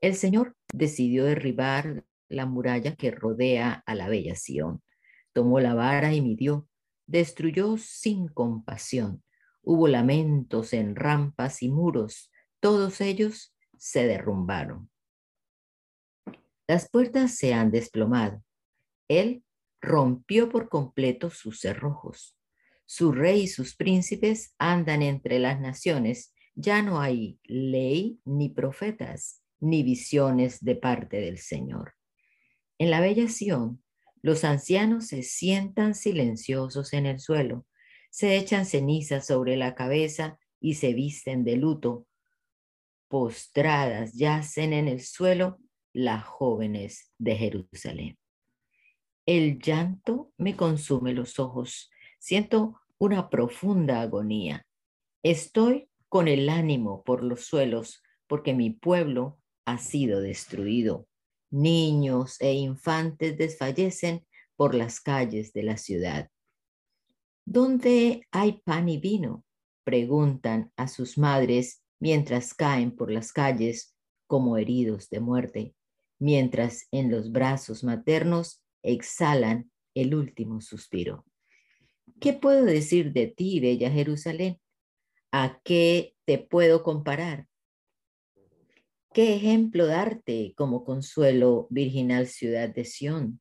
[0.02, 4.82] El Señor decidió derribar la muralla que rodea a la bella Sión.
[5.34, 6.68] Tomó la vara y midió,
[7.06, 9.24] destruyó sin compasión.
[9.62, 14.90] Hubo lamentos en rampas y muros, todos ellos se derrumbaron.
[16.68, 18.44] Las puertas se han desplomado.
[19.08, 19.44] Él
[19.82, 22.36] rompió por completo sus cerrojos.
[22.88, 26.34] Su rey y sus príncipes andan entre las naciones.
[26.56, 31.94] Ya no hay ley ni profetas, ni visiones de parte del Señor.
[32.78, 33.84] En la bella Sión,
[34.22, 37.66] los ancianos se sientan silenciosos en el suelo,
[38.10, 42.08] se echan cenizas sobre la cabeza y se visten de luto
[43.08, 45.60] postradas yacen en el suelo
[45.94, 48.18] las jóvenes de Jerusalén.
[49.26, 51.90] El llanto me consume los ojos,
[52.20, 54.66] siento una profunda agonía.
[55.24, 61.08] Estoy con el ánimo por los suelos porque mi pueblo ha sido destruido.
[61.50, 66.30] Niños e infantes desfallecen por las calles de la ciudad.
[67.46, 69.44] ¿Dónde hay pan y vino?
[69.84, 73.96] Preguntan a sus madres mientras caen por las calles
[74.28, 75.76] como heridos de muerte,
[76.20, 81.26] mientras en los brazos maternos exhalan el último suspiro.
[82.20, 84.60] ¿Qué puedo decir de ti, bella Jerusalén?
[85.32, 87.48] ¿A qué te puedo comparar?
[89.14, 93.40] ¿Qué ejemplo darte como consuelo, virginal ciudad de Sión?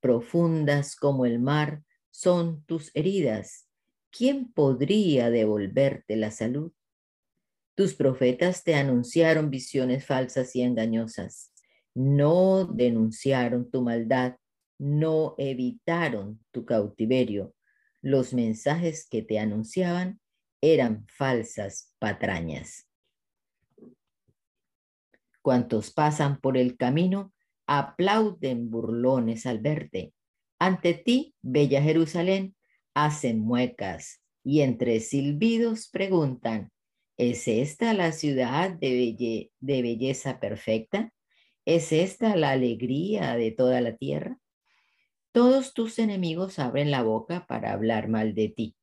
[0.00, 3.68] Profundas como el mar son tus heridas.
[4.10, 6.72] ¿Quién podría devolverte la salud?
[7.76, 11.52] Tus profetas te anunciaron visiones falsas y engañosas.
[11.94, 14.36] no denunciaron tu maldad,
[14.78, 17.54] no evitaron tu cautiverio.
[18.02, 20.20] Los mensajes que te anunciaban
[20.62, 22.88] eran falsas patrañas.
[25.42, 27.32] Cuantos pasan por el camino
[27.66, 30.14] aplauden burlones al verte.
[30.58, 32.56] Ante ti, bella Jerusalén,
[32.94, 36.70] hacen muecas y entre silbidos preguntan,
[37.16, 41.12] ¿es esta la ciudad de, de belleza perfecta?
[41.64, 44.38] ¿Es esta la alegría de toda la tierra?
[45.32, 48.76] Todos tus enemigos abren la boca para hablar mal de ti.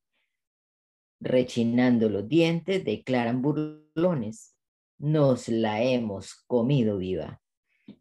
[1.19, 4.55] Rechinando los dientes, declaran burlones.
[4.99, 7.41] Nos la hemos comido viva.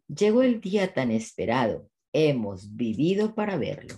[0.07, 1.89] Llegó el día tan esperado.
[2.11, 3.95] Hemos vivido para verlo.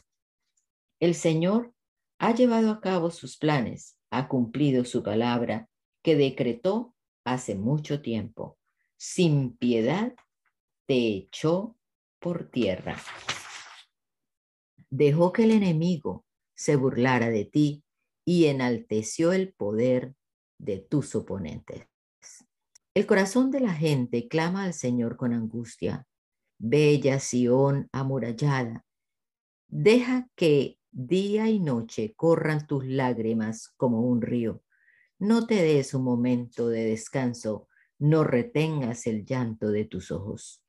[0.99, 1.73] El Señor
[2.19, 5.69] ha llevado a cabo sus planes, ha cumplido su palabra
[6.05, 8.59] que decretó hace mucho tiempo.
[8.95, 10.13] Sin piedad
[10.85, 11.75] te echó
[12.19, 12.95] por tierra.
[14.91, 17.83] Dejó que el enemigo se burlara de ti
[18.23, 20.13] y enalteció el poder
[20.59, 21.87] de tus oponentes.
[22.93, 26.07] El corazón de la gente clama al Señor con angustia.
[26.59, 28.85] Bella Sión amurallada,
[29.67, 34.61] deja que día y noche corran tus lágrimas como un río.
[35.19, 40.61] No te des un momento de descanso, no retengas el llanto de tus ojos.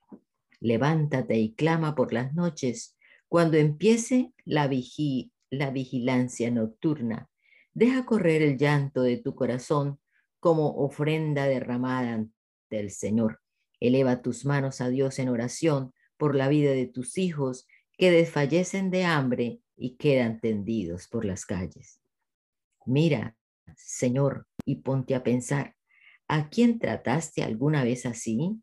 [0.61, 2.97] Levántate y clama por las noches.
[3.29, 4.71] Cuando empiece la,
[5.51, 7.29] la vigilancia nocturna,
[7.75, 9.99] deja correr el llanto de tu corazón
[10.39, 12.33] como ofrenda derramada ante
[12.71, 13.41] el Señor.
[13.81, 17.67] Eleva tus manos a Dios en oración por la vida de tus hijos
[17.99, 22.01] que desfallecen de hambre y quedan tendidos por las calles.
[22.87, 23.36] Mira,
[23.75, 25.75] Señor, y ponte a pensar,
[26.29, 28.61] ¿a quién trataste alguna vez así?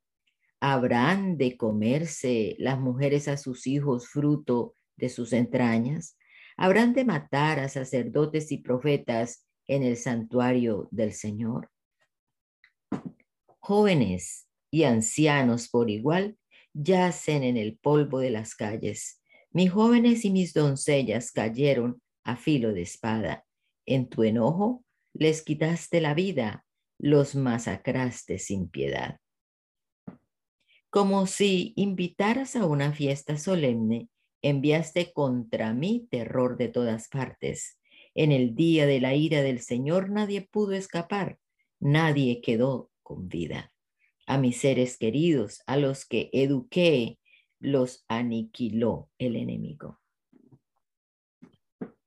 [0.59, 6.17] ¿Habrán de comerse las mujeres a sus hijos fruto de sus entrañas?
[6.55, 11.69] ¿Habrán de matar a sacerdotes y profetas en el santuario del Señor?
[13.59, 16.37] Jóvenes y ancianos por igual
[16.73, 19.21] yacen en el polvo de las calles.
[19.51, 23.45] Mis jóvenes y mis doncellas cayeron a filo de espada.
[23.85, 24.83] En tu enojo
[25.13, 26.65] les quitaste la vida,
[26.97, 29.19] los masacraste sin piedad
[30.93, 34.09] como si invitaras a una fiesta solemne,
[34.43, 37.79] enviaste contra mí terror de todas partes.
[38.13, 41.39] En el día de la ira del Señor nadie pudo escapar,
[41.79, 43.73] nadie quedó con vida.
[44.27, 47.17] A mis seres queridos, a los que eduqué,
[47.59, 50.02] los aniquiló el enemigo.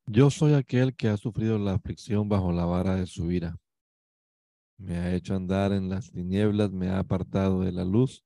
[0.09, 3.59] Yo soy aquel que ha sufrido la aflicción bajo la vara de su ira.
[4.79, 8.23] Me ha hecho andar en las tinieblas, me ha apartado de la luz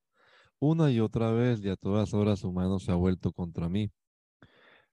[0.58, 3.90] una y otra vez y a todas horas su mano se ha vuelto contra mí.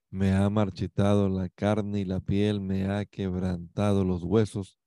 [0.08, 4.78] Me ha marchitado la carne y la piel, me ha quebrantado los huesos,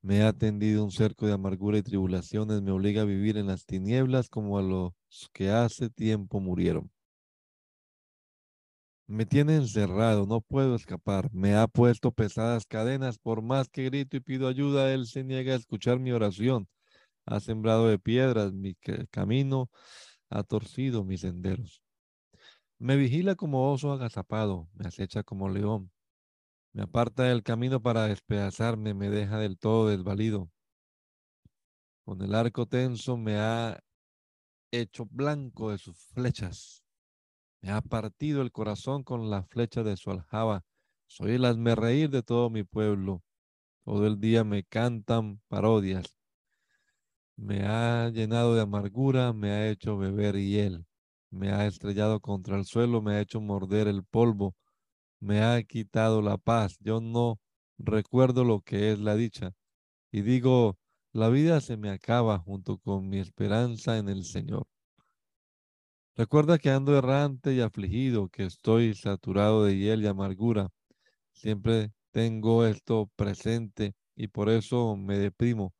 [0.00, 3.66] me ha tendido un cerco de amargura y tribulaciones, me obliga a vivir en las
[3.66, 4.92] tinieblas como a los
[5.32, 6.88] que hace tiempo murieron.
[9.08, 11.30] Me tiene encerrado, no puedo escapar.
[11.32, 13.18] Me ha puesto pesadas cadenas.
[13.18, 16.68] Por más que grito y pido ayuda, Él se niega a escuchar mi oración.
[17.24, 18.74] Ha sembrado de piedras mi
[19.10, 19.70] camino
[20.30, 21.82] ha torcido mis senderos.
[22.78, 25.90] Me vigila como oso agazapado, me acecha como león.
[26.72, 30.50] Me aparta del camino para despedazarme, me deja del todo desvalido.
[32.04, 33.80] Con el arco tenso me ha
[34.70, 36.84] hecho blanco de sus flechas.
[37.60, 40.64] Me ha partido el corazón con la flecha de su aljaba.
[41.06, 43.22] Soy el reír de todo mi pueblo.
[43.84, 46.18] Todo el día me cantan parodias
[47.38, 50.86] me ha llenado de amargura, me ha hecho beber hiel,
[51.30, 54.56] me ha estrellado contra el suelo, me ha hecho morder el polvo,
[55.20, 56.76] me ha quitado la paz.
[56.80, 57.38] Yo no
[57.78, 59.52] recuerdo lo que es la dicha.
[60.10, 60.78] Y digo,
[61.12, 64.66] la vida se me acaba junto con mi esperanza en el Señor.
[66.18, 70.68] Recuerda que ando errante y afligido, que estoy saturado de hiel y amargura.
[71.32, 75.72] Siempre tengo esto presente y por eso me deprimo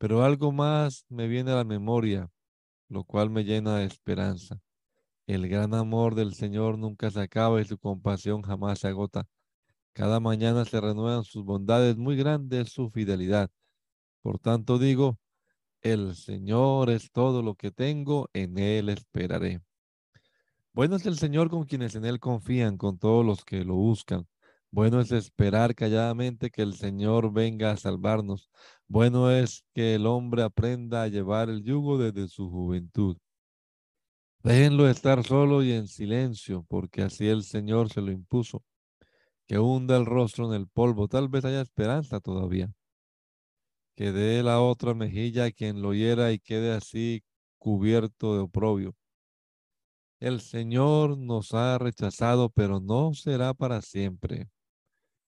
[0.00, 2.30] pero algo más me viene a la memoria,
[2.88, 4.58] lo cual me llena de esperanza.
[5.26, 9.28] El gran amor del Señor nunca se acaba y su compasión jamás se agota.
[9.92, 13.50] Cada mañana se renuevan sus bondades, muy grande es su fidelidad.
[14.22, 15.18] Por tanto digo,
[15.82, 19.60] el Señor es todo lo que tengo, en Él esperaré.
[20.72, 24.26] Bueno es el Señor con quienes en Él confían, con todos los que lo buscan.
[24.70, 28.50] Bueno es esperar calladamente que el Señor venga a salvarnos.
[28.86, 33.16] Bueno es que el hombre aprenda a llevar el yugo desde su juventud.
[34.42, 38.62] Déjenlo estar solo y en silencio, porque así el Señor se lo impuso.
[39.46, 42.70] Que hunda el rostro en el polvo, tal vez haya esperanza todavía.
[44.00, 47.22] Que dé la otra mejilla a quien lo hiera y quede así
[47.58, 48.96] cubierto de oprobio.
[50.20, 54.48] El Señor nos ha rechazado, pero no será para siempre.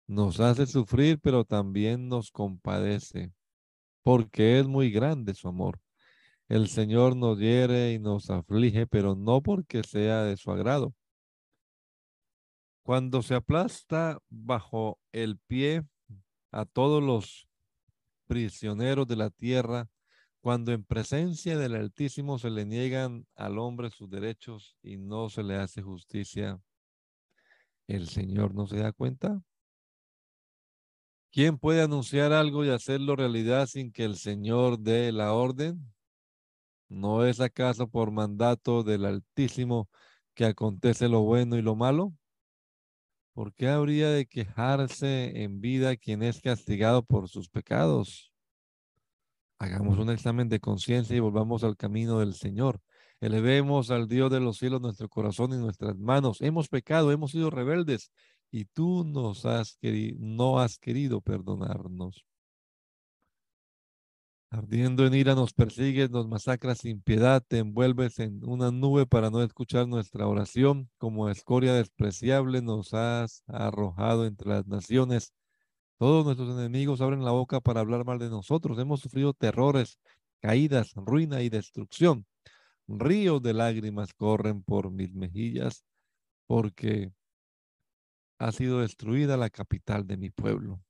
[0.09, 3.33] Nos hace sufrir, pero también nos compadece,
[4.03, 5.79] porque es muy grande su amor.
[6.49, 10.93] El Señor nos hiere y nos aflige, pero no porque sea de su agrado.
[12.83, 15.85] Cuando se aplasta bajo el pie
[16.51, 17.46] a todos los
[18.27, 19.89] prisioneros de la tierra,
[20.41, 25.43] cuando en presencia del Altísimo se le niegan al hombre sus derechos y no se
[25.43, 26.61] le hace justicia,
[27.89, 29.43] ¿el Señor no se da cuenta?
[31.33, 35.93] ¿Quién puede anunciar algo y hacerlo realidad sin que el Señor dé la orden?
[36.89, 39.91] ¿No es acaso por mandato del Altísimo
[40.35, 42.15] que acontece lo bueno y lo malo?
[43.37, 48.33] ¿Por qué habría de quejarse en vida quien es castigado por sus pecados?
[49.59, 52.81] Hagamos un examen de conciencia y volvamos al camino del Señor.
[53.21, 56.41] Elevemos al Dios de los cielos nuestro corazón y nuestras manos.
[56.41, 58.11] Hemos pecado, hemos sido rebeldes
[58.51, 62.25] y tú nos has querido, no has querido perdonarnos.
[64.51, 69.29] Ardiendo en ira nos persigues, nos masacras sin piedad, te envuelves en una nube para
[69.29, 70.89] no escuchar nuestra oración.
[70.99, 75.33] Como escoria despreciable nos has arrojado entre las naciones.
[75.99, 78.79] Todos nuestros enemigos abren la boca para hablar mal de nosotros.
[78.79, 79.99] Hemos sufrido terrores,
[80.41, 82.27] caídas, ruina y destrucción.
[82.87, 85.85] Ríos de lágrimas corren por mis mejillas
[86.47, 87.13] porque
[88.39, 90.81] ha sido destruida la capital de mi pueblo.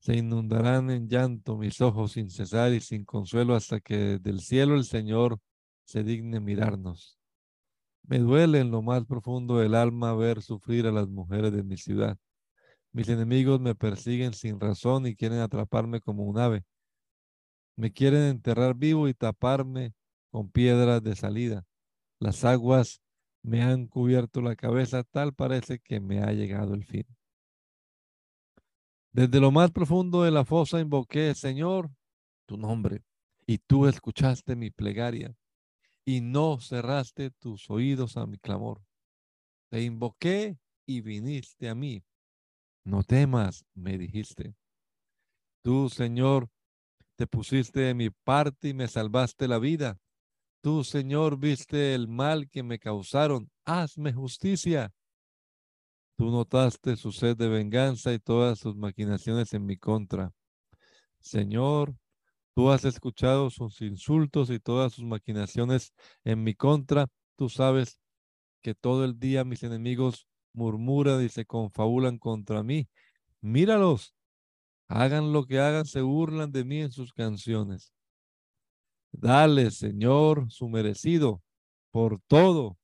[0.00, 4.74] Se inundarán en llanto mis ojos sin cesar y sin consuelo hasta que del cielo
[4.74, 5.38] el Señor
[5.84, 7.18] se digne mirarnos.
[8.04, 11.76] Me duele en lo más profundo del alma ver sufrir a las mujeres de mi
[11.76, 12.16] ciudad.
[12.92, 16.64] Mis enemigos me persiguen sin razón y quieren atraparme como un ave.
[17.76, 19.92] Me quieren enterrar vivo y taparme
[20.30, 21.64] con piedras de salida.
[22.18, 23.02] Las aguas
[23.42, 27.04] me han cubierto la cabeza, tal parece que me ha llegado el fin.
[29.12, 31.90] Desde lo más profundo de la fosa invoqué, Señor,
[32.46, 33.02] tu nombre,
[33.44, 35.34] y tú escuchaste mi plegaria,
[36.04, 38.82] y no cerraste tus oídos a mi clamor.
[39.68, 42.04] Te invoqué y viniste a mí.
[42.84, 44.54] No temas, me dijiste.
[45.62, 46.48] Tú, Señor,
[47.16, 49.98] te pusiste de mi parte y me salvaste la vida.
[50.62, 53.50] Tú, Señor, viste el mal que me causaron.
[53.64, 54.92] Hazme justicia.
[56.20, 60.34] Tú notaste su sed de venganza y todas sus maquinaciones en mi contra.
[61.18, 61.96] Señor,
[62.54, 67.06] tú has escuchado sus insultos y todas sus maquinaciones en mi contra.
[67.36, 67.98] Tú sabes
[68.60, 72.86] que todo el día mis enemigos murmuran y se confabulan contra mí.
[73.40, 74.14] Míralos.
[74.88, 77.94] Hagan lo que hagan, se burlan de mí en sus canciones.
[79.10, 81.40] Dale, Señor, su merecido
[81.90, 82.76] por todo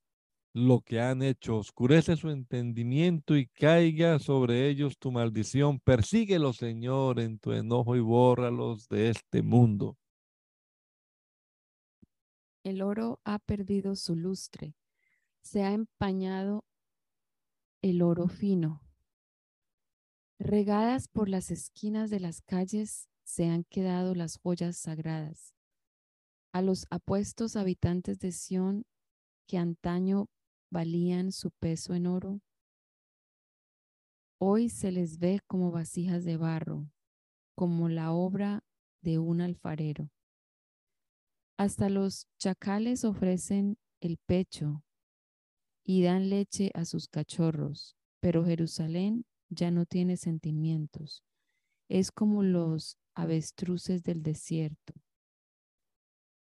[0.56, 1.58] lo que han hecho.
[1.58, 5.78] Oscurece su entendimiento y caiga sobre ellos tu maldición.
[5.80, 9.98] Persíguelos, Señor, en tu enojo y bórralos de este mundo.
[12.64, 14.74] El oro ha perdido su lustre,
[15.42, 16.64] se ha empañado
[17.82, 18.80] el oro fino.
[20.38, 25.54] Regadas por las esquinas de las calles se han quedado las joyas sagradas.
[26.52, 28.86] A los apuestos habitantes de Sión
[29.46, 30.28] que antaño
[30.70, 32.40] valían su peso en oro,
[34.38, 36.90] hoy se les ve como vasijas de barro,
[37.54, 38.64] como la obra
[39.02, 40.10] de un alfarero.
[41.58, 44.84] Hasta los chacales ofrecen el pecho
[45.84, 51.22] y dan leche a sus cachorros, pero Jerusalén ya no tiene sentimientos.
[51.88, 54.94] Es como los avestruces del desierto.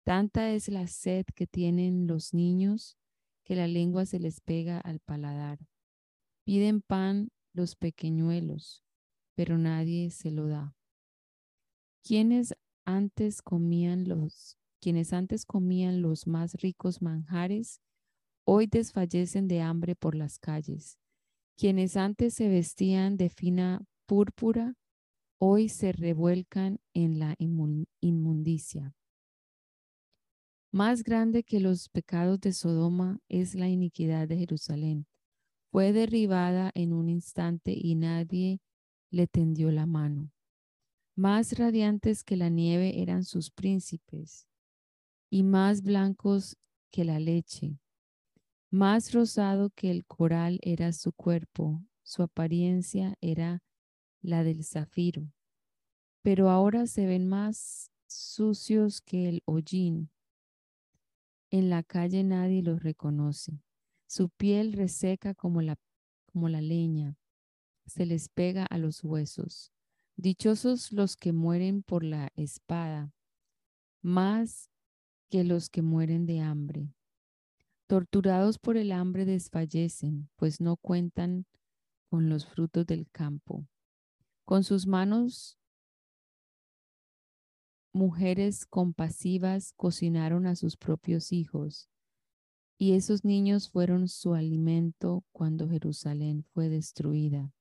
[0.05, 2.97] Tanta es la sed que tienen los niños
[3.49, 5.59] que la lengua se les pega al paladar.
[6.45, 8.85] Piden pan los pequeñuelos,
[9.35, 10.77] pero nadie se lo da.
[12.05, 17.81] Quienes antes comían los, quienes antes comían los más ricos manjares,
[18.45, 20.99] hoy desfallecen de hambre por las calles.
[21.57, 24.75] Quienes antes se vestían de fina púrpura,
[25.41, 28.95] hoy se revuelcan en la inmundicia.
[30.71, 35.07] Más grande que los pecados de Sodoma es la iniquidad de Jerusalén.
[35.71, 38.61] Fue derribada en un instante y nadie
[39.11, 40.31] le tendió la mano.
[41.17, 44.47] Más radiantes que la nieve eran sus príncipes,
[45.31, 46.57] y más blancos
[46.91, 47.79] que la leche.
[48.71, 53.63] Más rosado que el coral era su cuerpo, su apariencia era
[54.21, 55.33] la del zafiro.
[56.23, 60.11] Pero ahora se ven más sucios que el hollín.
[61.51, 63.63] En la calle nadie los reconoce.
[64.07, 65.77] Su piel reseca como la,
[66.27, 67.17] como la leña.
[67.87, 69.73] Se les pega a los huesos.
[70.17, 73.13] Dichosos los que mueren por la espada,
[74.03, 74.71] más
[75.31, 76.93] que los que mueren de hambre.
[77.87, 81.47] Torturados por el hambre desfallecen, pues no cuentan
[82.11, 83.67] con los frutos del campo.
[84.45, 85.59] Con sus manos,
[87.99, 91.91] mujeres compasivas cocinaron a sus propios hijos,
[92.79, 97.53] y esos niños fueron su alimento cuando Jerusalén fue destruida.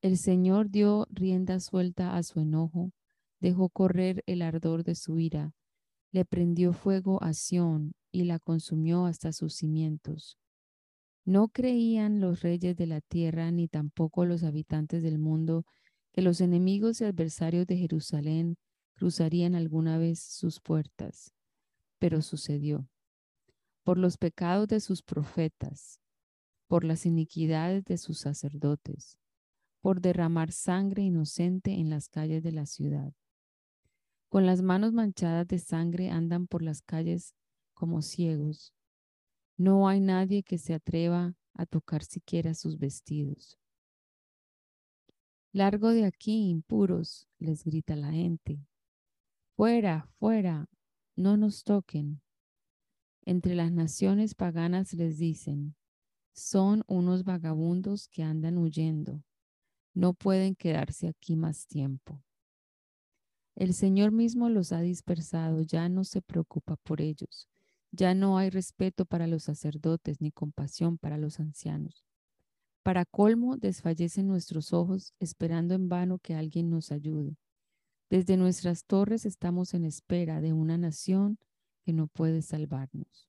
[0.00, 2.92] El Señor dio rienda suelta a su enojo,
[3.38, 5.52] dejó correr el ardor de su ira,
[6.12, 10.38] le prendió fuego a Sión y la consumió hasta sus cimientos.
[11.26, 15.66] No creían los reyes de la tierra ni tampoco los habitantes del mundo
[16.12, 18.56] que los enemigos y adversarios de Jerusalén
[18.96, 21.32] cruzarían alguna vez sus puertas.
[21.98, 22.88] Pero sucedió.
[23.84, 26.00] Por los pecados de sus profetas,
[26.66, 29.18] por las iniquidades de sus sacerdotes,
[29.80, 33.12] por derramar sangre inocente en las calles de la ciudad.
[34.28, 37.36] Con las manos manchadas de sangre andan por las calles
[37.74, 38.74] como ciegos.
[39.56, 43.58] No hay nadie que se atreva a tocar siquiera sus vestidos.
[45.52, 48.66] Largo de aquí, impuros, les grita la gente.
[49.56, 50.68] Fuera, fuera,
[51.16, 52.20] no nos toquen.
[53.24, 55.74] Entre las naciones paganas les dicen,
[56.34, 59.24] son unos vagabundos que andan huyendo.
[59.94, 62.22] No pueden quedarse aquí más tiempo.
[63.54, 67.48] El Señor mismo los ha dispersado, ya no se preocupa por ellos.
[67.92, 72.04] Ya no hay respeto para los sacerdotes ni compasión para los ancianos.
[72.82, 77.38] Para colmo, desfallecen nuestros ojos esperando en vano que alguien nos ayude.
[78.08, 81.38] Desde nuestras torres estamos en espera de una nación
[81.84, 83.28] que no puede salvarnos.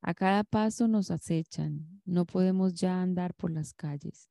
[0.00, 4.30] A cada paso nos acechan, no podemos ya andar por las calles.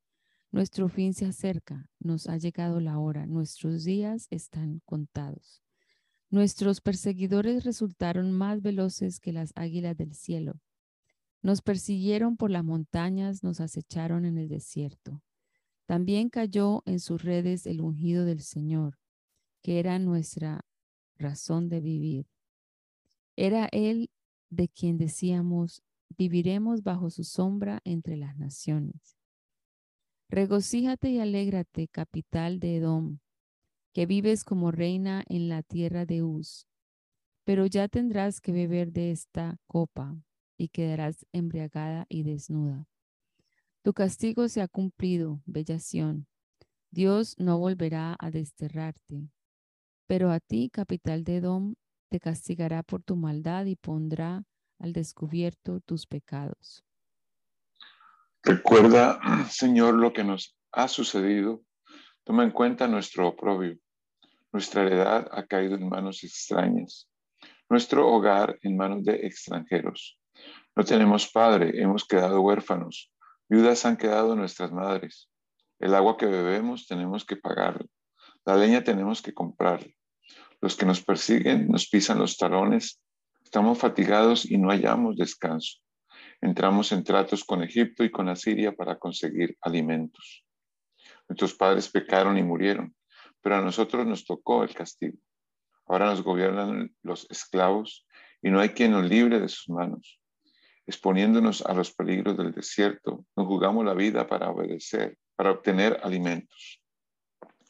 [0.52, 5.62] Nuestro fin se acerca, nos ha llegado la hora, nuestros días están contados.
[6.30, 10.62] Nuestros perseguidores resultaron más veloces que las águilas del cielo.
[11.42, 15.22] Nos persiguieron por las montañas, nos acecharon en el desierto.
[15.86, 18.98] También cayó en sus redes el ungido del Señor,
[19.66, 20.64] que era nuestra
[21.18, 22.28] razón de vivir.
[23.36, 24.12] Era Él
[24.52, 25.82] de quien decíamos,
[26.16, 29.18] viviremos bajo su sombra entre las naciones.
[30.30, 33.18] Regocíjate y alégrate, capital de Edom,
[33.92, 36.68] que vives como reina en la tierra de Uz.
[37.44, 40.16] Pero ya tendrás que beber de esta copa
[40.60, 42.88] y quedarás embriagada y desnuda.
[43.82, 46.28] Tu castigo se ha cumplido, bellación.
[46.92, 49.32] Dios no volverá a desterrarte.
[50.08, 51.76] Pero a ti, capital de Edom,
[52.10, 54.44] te castigará por tu maldad y pondrá
[54.80, 56.84] al descubierto tus pecados.
[58.44, 61.64] Recuerda, Señor, lo que nos ha sucedido.
[62.24, 63.78] Toma en cuenta nuestro oprobio.
[64.52, 67.10] Nuestra heredad ha caído en manos extrañas,
[67.70, 70.18] nuestro hogar en manos de extranjeros.
[70.76, 73.12] No tenemos padre, hemos quedado huérfanos,
[73.50, 75.30] viudas han quedado nuestras madres.
[75.80, 77.86] El agua que bebemos tenemos que pagarla,
[78.46, 79.92] la leña tenemos que comprarla.
[80.62, 83.02] Los que nos persiguen nos pisan los talones,
[83.44, 85.80] estamos fatigados y no hallamos descanso.
[86.42, 90.46] Entramos en tratos con Egipto y con Asiria para conseguir alimentos.
[91.28, 92.96] Nuestros padres pecaron y murieron
[93.46, 95.20] pero a nosotros nos tocó el castigo.
[95.86, 98.08] Ahora nos gobiernan los esclavos
[98.42, 100.20] y no hay quien nos libre de sus manos.
[100.88, 106.82] Exponiéndonos a los peligros del desierto, nos jugamos la vida para obedecer, para obtener alimentos.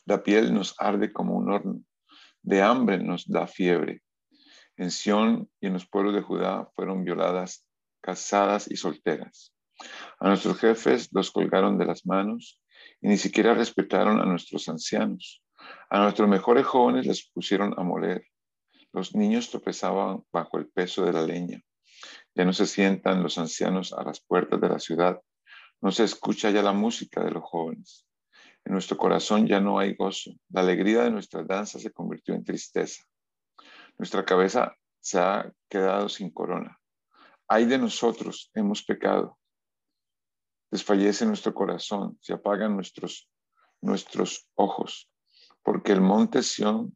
[0.05, 1.81] La piel nos arde como un horno,
[2.43, 4.03] de hambre nos da fiebre.
[4.77, 7.67] En Sión y en los pueblos de Judá fueron violadas,
[8.01, 9.55] casadas y solteras.
[10.19, 12.61] A nuestros jefes los colgaron de las manos
[13.01, 15.43] y ni siquiera respetaron a nuestros ancianos.
[15.89, 18.25] A nuestros mejores jóvenes les pusieron a moler.
[18.93, 21.61] Los niños tropezaban bajo el peso de la leña.
[22.35, 25.19] Ya no se sientan los ancianos a las puertas de la ciudad.
[25.81, 28.05] No se escucha ya la música de los jóvenes.
[28.65, 30.31] En nuestro corazón ya no hay gozo.
[30.49, 33.03] La alegría de nuestra danza se convirtió en tristeza.
[33.97, 36.79] Nuestra cabeza se ha quedado sin corona.
[37.47, 39.37] Ay de nosotros, hemos pecado.
[40.71, 43.29] Desfallece nuestro corazón, se apagan nuestros,
[43.81, 45.09] nuestros ojos
[45.65, 46.95] porque el monte Sión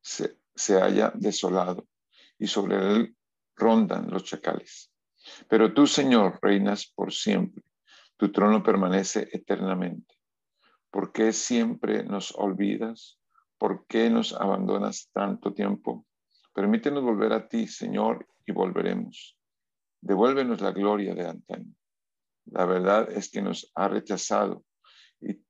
[0.00, 0.38] se,
[0.80, 1.88] halla desolado
[2.38, 3.16] y sobre él
[3.56, 4.92] rondan los chacales.
[5.48, 7.64] Pero tú, Señor, reinas por siempre.
[8.16, 10.11] Tu trono permanece eternamente.
[10.92, 13.18] ¿Por qué siempre nos olvidas?
[13.56, 16.06] ¿Por qué nos abandonas tanto tiempo?
[16.52, 19.38] Permítenos volver a ti, Señor, y volveremos.
[20.02, 21.74] Devuélvenos la gloria de antaño.
[22.44, 24.66] La verdad es que nos ha rechazado
[25.18, 25.42] y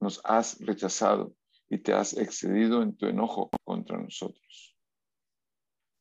[0.00, 1.36] nos has rechazado
[1.68, 4.76] y te has excedido en tu enojo contra nosotros.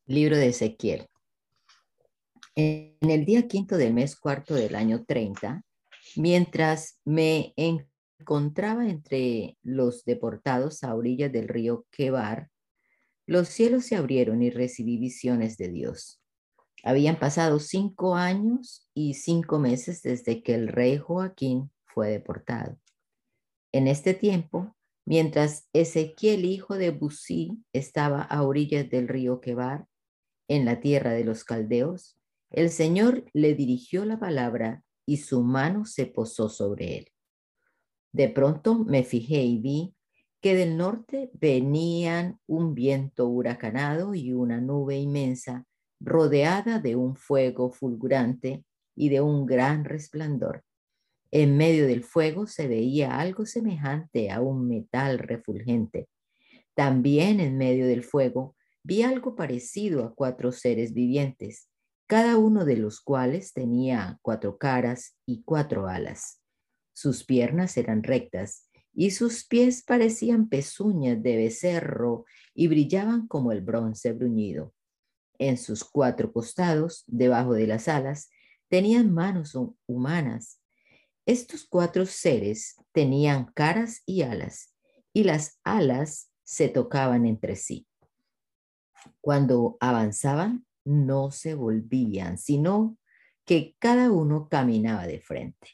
[0.07, 1.05] Libro de Ezequiel.
[2.55, 5.61] En el día quinto del mes cuarto del año 30,
[6.15, 7.53] mientras me
[8.19, 12.49] encontraba entre los deportados a orillas del río Quebar,
[13.27, 16.21] los cielos se abrieron y recibí visiones de Dios.
[16.83, 22.77] Habían pasado cinco años y cinco meses desde que el rey Joaquín fue deportado.
[23.71, 29.87] En este tiempo, mientras Ezequiel, hijo de Busí, estaba a orillas del río Quebar,
[30.47, 32.19] en la tierra de los caldeos,
[32.51, 37.11] el Señor le dirigió la palabra y su mano se posó sobre él.
[38.15, 39.93] De pronto me fijé y vi
[40.41, 45.65] que del norte venían un viento huracanado y una nube inmensa
[45.99, 48.63] rodeada de un fuego fulgurante
[48.95, 50.63] y de un gran resplandor.
[51.29, 56.07] En medio del fuego se veía algo semejante a un metal refulgente.
[56.73, 61.67] También en medio del fuego vi algo parecido a cuatro seres vivientes,
[62.07, 66.44] cada uno de los cuales tenía cuatro caras y cuatro alas.
[66.95, 72.23] Sus piernas eran rectas y sus pies parecían pezuñas de becerro
[72.53, 74.73] y brillaban como el bronce bruñido.
[75.37, 78.29] En sus cuatro costados, debajo de las alas,
[78.69, 80.61] tenían manos humanas.
[81.25, 84.73] Estos cuatro seres tenían caras y alas,
[85.11, 87.85] y las alas se tocaban entre sí.
[89.19, 92.97] Cuando avanzaban, no se volvían, sino
[93.43, 95.67] que cada uno caminaba de frente.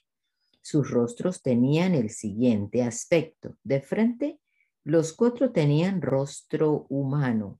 [0.61, 3.57] Sus rostros tenían el siguiente aspecto.
[3.63, 4.39] De frente,
[4.83, 7.59] los cuatro tenían rostro humano,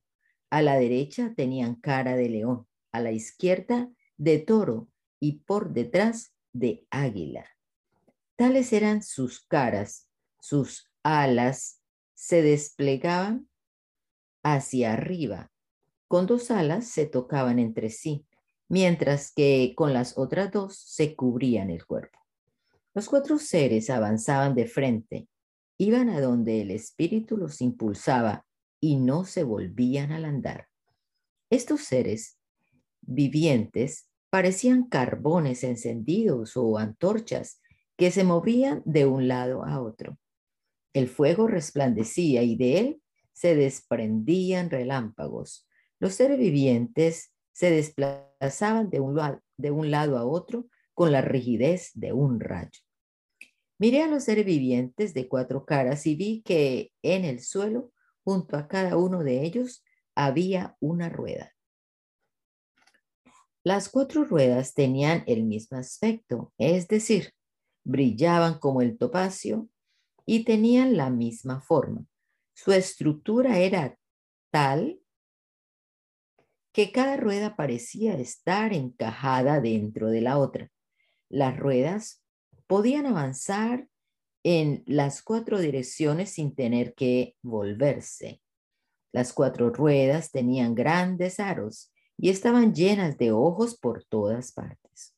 [0.50, 4.90] a la derecha tenían cara de león, a la izquierda de toro
[5.20, 7.46] y por detrás de águila.
[8.36, 11.82] Tales eran sus caras, sus alas
[12.14, 13.48] se desplegaban
[14.44, 15.52] hacia arriba.
[16.08, 18.26] Con dos alas se tocaban entre sí,
[18.68, 22.21] mientras que con las otras dos se cubrían el cuerpo.
[22.94, 25.28] Los cuatro seres avanzaban de frente,
[25.78, 28.46] iban a donde el espíritu los impulsaba
[28.82, 30.68] y no se volvían al andar.
[31.50, 32.38] Estos seres
[33.02, 37.62] vivientes parecían carbones encendidos o antorchas
[37.98, 40.18] que se movían de un lado a otro.
[40.94, 45.68] El fuego resplandecía y de él se desprendían relámpagos.
[46.00, 49.20] Los seres vivientes se desplazaban de un,
[49.58, 52.80] de un lado a otro con la rigidez de un rayo.
[53.80, 57.92] Miré a los seres vivientes de cuatro caras y vi que en el suelo
[58.24, 59.84] Junto a cada uno de ellos
[60.16, 61.54] había una rueda.
[63.64, 67.34] Las cuatro ruedas tenían el mismo aspecto, es decir,
[67.84, 69.70] brillaban como el topacio
[70.26, 72.06] y tenían la misma forma.
[72.54, 73.98] Su estructura era
[74.52, 75.00] tal
[76.74, 80.72] que cada rueda parecía estar encajada dentro de la otra.
[81.32, 82.22] Las ruedas
[82.68, 83.88] podían avanzar
[84.44, 88.42] en las cuatro direcciones sin tener que volverse.
[89.14, 95.16] Las cuatro ruedas tenían grandes aros y estaban llenas de ojos por todas partes.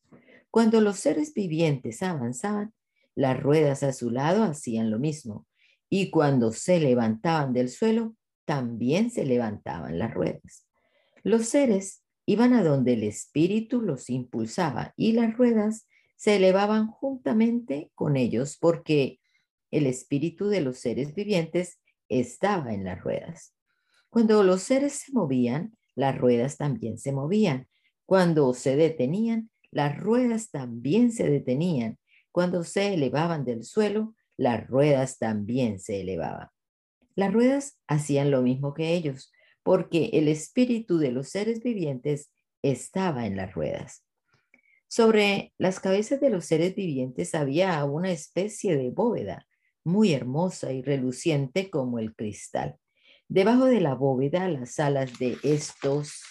[0.51, 2.75] Cuando los seres vivientes avanzaban,
[3.15, 5.47] las ruedas a su lado hacían lo mismo,
[5.89, 10.67] y cuando se levantaban del suelo, también se levantaban las ruedas.
[11.23, 15.87] Los seres iban a donde el espíritu los impulsaba y las ruedas
[16.23, 19.19] se elevaban juntamente con ellos porque
[19.71, 23.53] el espíritu de los seres vivientes estaba en las ruedas.
[24.09, 27.67] Cuando los seres se movían, las ruedas también se movían.
[28.05, 31.99] Cuando se detenían, las ruedas también se detenían.
[32.31, 36.47] Cuando se elevaban del suelo, las ruedas también se elevaban.
[37.15, 43.25] Las ruedas hacían lo mismo que ellos, porque el espíritu de los seres vivientes estaba
[43.25, 44.05] en las ruedas.
[44.95, 49.47] Sobre las cabezas de los seres vivientes había una especie de bóveda,
[49.83, 52.77] muy hermosa y reluciente como el cristal.
[53.27, 56.21] Debajo de la bóveda, las alas de estos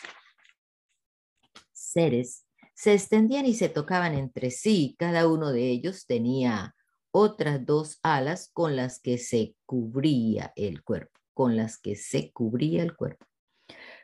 [1.73, 4.95] seres se extendían y se tocaban entre sí.
[4.97, 6.77] Cada uno de ellos tenía
[7.11, 12.85] otras dos alas con las que se cubría el cuerpo, con las que se cubría
[12.85, 13.27] el cuerpo.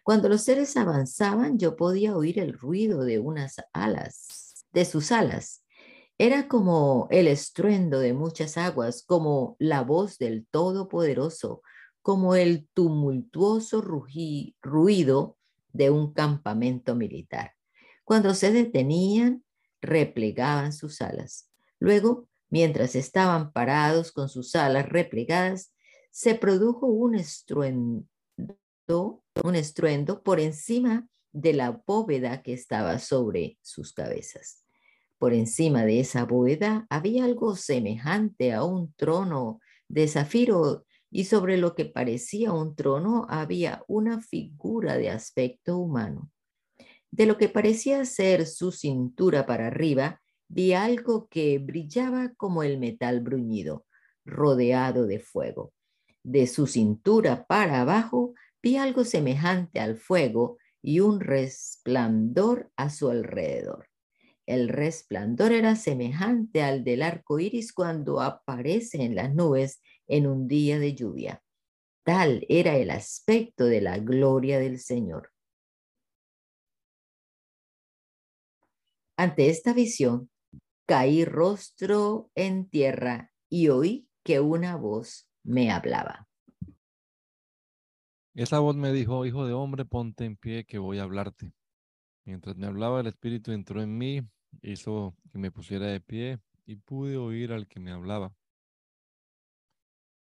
[0.03, 5.65] Cuando los seres avanzaban, yo podía oír el ruido de unas alas, de sus alas.
[6.19, 11.63] Era como el estruendo de muchas aguas, como la voz del Todopoderoso,
[12.03, 15.37] como el tumultuoso ruido
[15.73, 17.53] de un campamento militar.
[18.05, 19.45] Cuando se detenían,
[19.81, 21.51] replegaban sus alas.
[21.79, 25.73] Luego, mientras estaban parados con sus alas replegadas,
[26.11, 28.07] se produjo un estruendo,
[28.89, 34.65] un estruendo por encima de la bóveda que estaba sobre sus cabezas.
[35.19, 41.57] Por encima de esa bóveda había algo semejante a un trono de zafiro y sobre
[41.57, 46.31] lo que parecía un trono había una figura de aspecto humano.
[47.11, 52.79] De lo que parecía ser su cintura para arriba, vi algo que brillaba como el
[52.79, 53.87] metal bruñido,
[54.25, 55.73] rodeado de fuego.
[56.23, 63.09] De su cintura para abajo vi algo semejante al fuego y un resplandor a su
[63.11, 63.89] alrededor.
[64.47, 70.49] El resplandor era semejante al del arco iris cuando aparece en las nubes en un
[70.49, 71.43] día de lluvia.
[72.03, 75.31] Tal era el aspecto de la gloria del Señor.
[79.19, 80.31] Ante esta visión,
[80.87, 86.28] caí rostro en tierra y oí que una voz me hablaba.
[88.39, 91.53] Esa voz me dijo, hijo de hombre, ponte en pie que voy a hablarte.
[92.25, 94.21] Mientras me hablaba, el Espíritu entró en mí,
[94.63, 98.33] hizo que me pusiera de pie y pude oír al que me hablaba.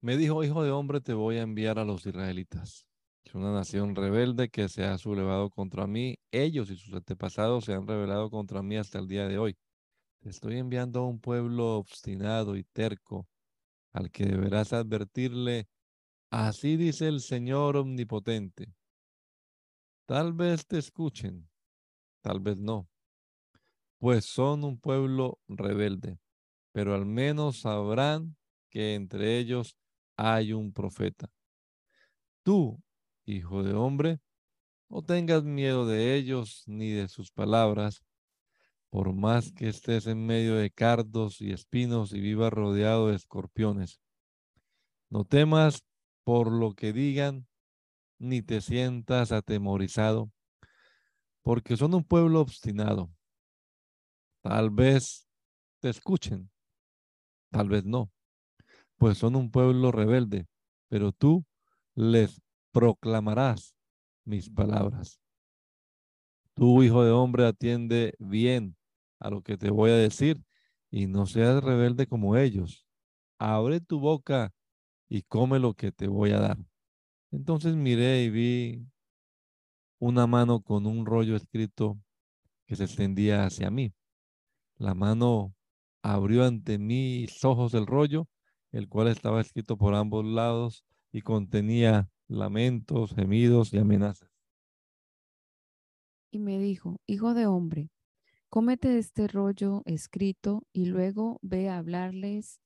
[0.01, 2.87] Me dijo, hijo de hombre, te voy a enviar a los israelitas.
[3.25, 6.17] Es una nación rebelde que se ha sublevado contra mí.
[6.31, 9.57] Ellos y sus antepasados se han rebelado contra mí hasta el día de hoy.
[10.21, 13.27] Te estoy enviando a un pueblo obstinado y terco,
[13.93, 15.67] al que deberás advertirle,
[16.35, 18.75] así dice el Señor omnipotente.
[20.07, 21.49] Tal vez te escuchen,
[22.23, 22.89] tal vez no,
[23.99, 26.19] pues son un pueblo rebelde,
[26.73, 28.37] pero al menos sabrán
[28.69, 29.77] que entre ellos
[30.17, 31.31] hay un profeta.
[32.43, 32.83] Tú,
[33.25, 34.19] hijo de hombre,
[34.89, 38.03] no tengas miedo de ellos ni de sus palabras,
[38.91, 44.01] por más que estés en medio de cardos y espinos y vivas rodeado de escorpiones.
[45.09, 45.85] No temas
[46.25, 47.47] por lo que digan,
[48.19, 50.31] ni te sientas atemorizado,
[51.43, 53.11] porque son un pueblo obstinado.
[54.43, 55.29] Tal vez
[55.81, 56.51] te escuchen,
[57.51, 58.11] tal vez no
[58.97, 60.47] pues son un pueblo rebelde,
[60.89, 61.45] pero tú
[61.95, 62.41] les
[62.73, 63.75] proclamarás
[64.25, 65.21] mis palabras.
[66.55, 68.77] Tú, hijo de hombre, atiende bien
[69.19, 70.43] a lo que te voy a decir
[70.91, 72.87] y no seas rebelde como ellos.
[73.39, 74.53] Abre tu boca
[75.09, 76.59] y come lo que te voy a dar.
[77.31, 78.87] Entonces miré y vi
[79.99, 81.99] una mano con un rollo escrito
[82.67, 83.93] que se extendía hacia mí.
[84.77, 85.55] La mano
[86.03, 88.29] abrió ante mis ojos el rollo
[88.75, 94.29] el cual estaba escrito por ambos lados y contenía lamentos, gemidos y amenazas.
[96.33, 97.93] Y me dijo, hijo de hombre,
[98.51, 102.59] cómete este rollo escrito y luego ve a hablarles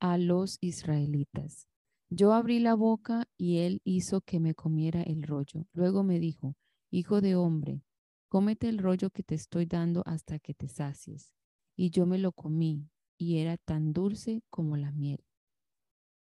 [0.00, 1.68] a los israelitas.
[2.14, 5.66] Yo abrí la boca y él hizo que me comiera el rollo.
[5.72, 6.56] Luego me dijo,
[6.90, 7.80] hijo de hombre,
[8.28, 11.32] cómete el rollo que te estoy dando hasta que te sacies.
[11.74, 15.24] Y yo me lo comí y era tan dulce como la miel.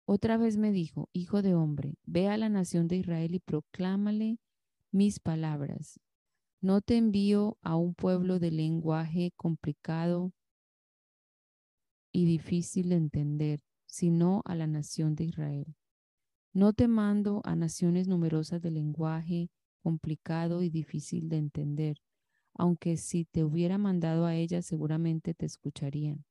[0.08, 4.40] Otra vez me dijo, Hijo de hombre, ve a la nación de Israel y proclámale
[4.92, 6.00] mis palabras.
[6.62, 10.32] No te envío a un pueblo de lenguaje complicado
[12.12, 13.60] y difícil de entender,
[13.96, 15.74] sino a la nación de Israel.
[16.52, 19.50] No te mando a naciones numerosas de lenguaje
[19.82, 22.02] complicado y difícil de entender,
[22.54, 26.26] aunque si te hubiera mandado a ellas seguramente te escucharían.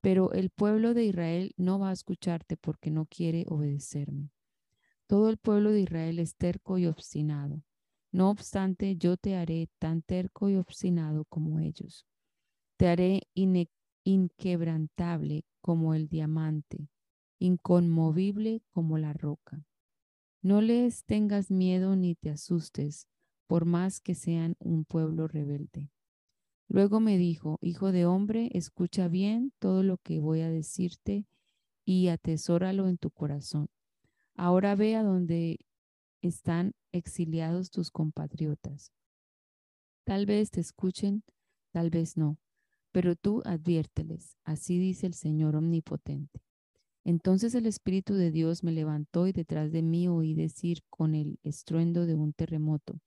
[0.00, 4.30] Pero el pueblo de Israel no va a escucharte porque no quiere obedecerme.
[5.06, 7.62] Todo el pueblo de Israel es terco y obstinado.
[8.12, 12.06] No obstante, yo te haré tan terco y obstinado como ellos.
[12.78, 13.24] Te haré
[14.08, 16.88] inquebrantable como el diamante,
[17.38, 19.66] inconmovible como la roca.
[20.40, 23.06] No les tengas miedo ni te asustes,
[23.46, 25.90] por más que sean un pueblo rebelde.
[26.68, 31.26] Luego me dijo, Hijo de hombre, escucha bien todo lo que voy a decirte
[31.84, 33.68] y atesóralo en tu corazón.
[34.34, 35.58] Ahora ve a donde
[36.22, 38.90] están exiliados tus compatriotas.
[40.04, 41.24] Tal vez te escuchen,
[41.72, 42.38] tal vez no,
[42.92, 46.42] pero tú adviérteles, así dice el Señor omnipotente.
[47.04, 51.38] Entonces el Espíritu de Dios me levantó y detrás de mí oí decir con el
[51.42, 53.00] estruendo de un terremoto,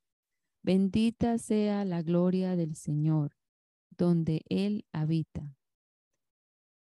[0.63, 3.35] Bendita sea la gloria del Señor,
[3.89, 5.55] donde Él habita.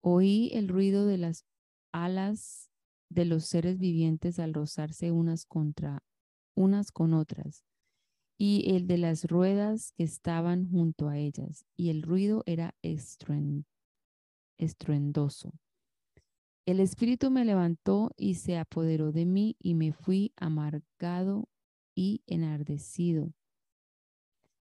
[0.02, 1.46] Oí el ruido de las
[1.91, 2.72] alas
[3.10, 6.04] de los seres vivientes al rozarse unas contra
[6.56, 7.66] unas con otras,
[8.38, 12.76] y el de las ruedas que estaban junto a ellas, y el ruido era
[14.58, 15.54] estruendoso.
[16.66, 21.48] El Espíritu me levantó y se apoderó de mí, y me fui amargado
[21.96, 23.34] y enardecido,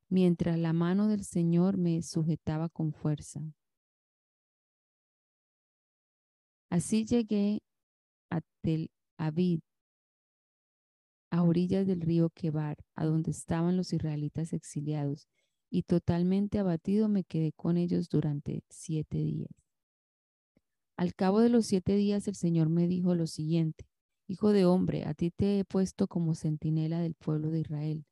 [0.09, 3.41] mientras la mano del Señor me sujetaba con fuerza.
[6.69, 7.61] Así llegué
[8.30, 9.61] a Tel Avid,
[11.34, 15.27] a orillas del río Quebar, a donde estaban los israelitas exiliados,
[15.71, 19.49] y totalmente abatido me quedé con ellos durante siete días.
[20.95, 23.88] Al cabo de los siete días el Señor me dijo lo siguiente,
[24.27, 28.05] Hijo de hombre, a ti te he puesto como centinela del pueblo de Israel.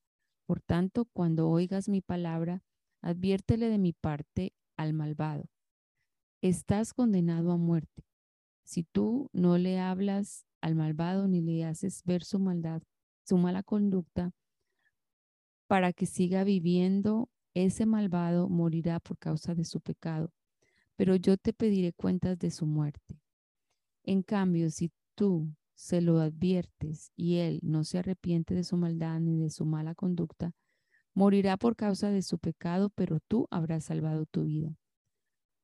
[0.47, 2.63] Por tanto, cuando oigas mi palabra,
[3.03, 5.45] adviértele de mi parte al malvado.
[6.41, 8.03] Estás condenado a muerte.
[8.63, 12.81] Si tú no le hablas al malvado ni le haces ver su maldad,
[13.23, 14.31] su mala conducta,
[15.67, 20.33] para que siga viviendo, ese malvado morirá por causa de su pecado,
[20.95, 23.21] pero yo te pediré cuentas de su muerte.
[24.03, 29.19] En cambio, si tú se lo adviertes y él no se arrepiente de su maldad
[29.19, 30.53] ni de su mala conducta,
[31.13, 34.75] morirá por causa de su pecado, pero tú habrás salvado tu vida.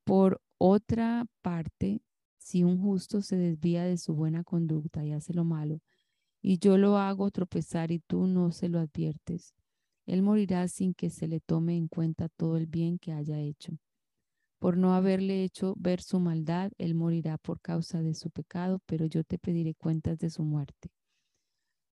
[0.03, 2.01] Por otra parte,
[2.37, 5.81] si un justo se desvía de su buena conducta y hace lo malo,
[6.41, 9.53] y yo lo hago tropezar y tú no se lo adviertes.
[10.05, 13.77] Él morirá sin que se le tome en cuenta todo el bien que haya hecho.
[14.59, 19.05] Por no haberle hecho ver su maldad, él morirá por causa de su pecado, pero
[19.05, 20.89] yo te pediré cuentas de su muerte.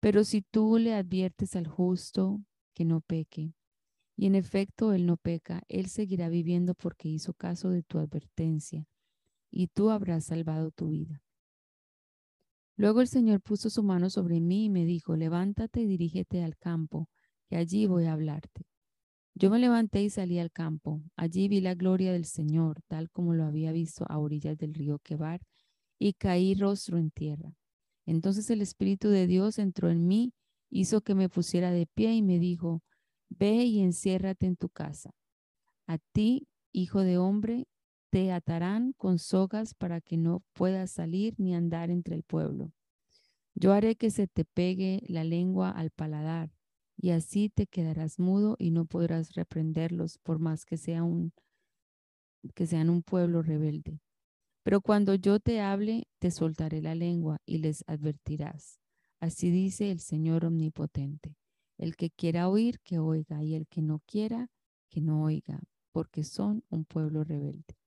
[0.00, 2.40] Pero si tú le adviertes al justo
[2.74, 3.54] que no peque,
[4.16, 8.86] y en efecto él no peca, él seguirá viviendo porque hizo caso de tu advertencia,
[9.50, 11.22] y tú habrás salvado tu vida.
[12.80, 16.56] Luego el Señor puso su mano sobre mí y me dijo, levántate y dirígete al
[16.56, 17.10] campo,
[17.50, 18.64] que allí voy a hablarte.
[19.34, 21.02] Yo me levanté y salí al campo.
[21.14, 24.98] Allí vi la gloria del Señor, tal como lo había visto a orillas del río
[24.98, 25.42] Quebar,
[25.98, 27.52] y caí rostro en tierra.
[28.06, 30.32] Entonces el Espíritu de Dios entró en mí,
[30.70, 32.82] hizo que me pusiera de pie y me dijo,
[33.28, 35.10] ve y enciérrate en tu casa.
[35.86, 37.68] A ti, hijo de hombre,
[38.10, 42.72] te atarán con sogas para que no puedas salir ni andar entre el pueblo.
[43.54, 46.50] Yo haré que se te pegue la lengua al paladar,
[46.96, 51.32] y así te quedarás mudo y no podrás reprenderlos por más que, sea un,
[52.54, 54.00] que sean un pueblo rebelde.
[54.62, 58.78] Pero cuando yo te hable, te soltaré la lengua y les advertirás.
[59.18, 61.36] Así dice el Señor Omnipotente.
[61.78, 64.48] El que quiera oír, que oiga, y el que no quiera,
[64.90, 65.60] que no oiga,
[65.92, 67.79] porque son un pueblo rebelde.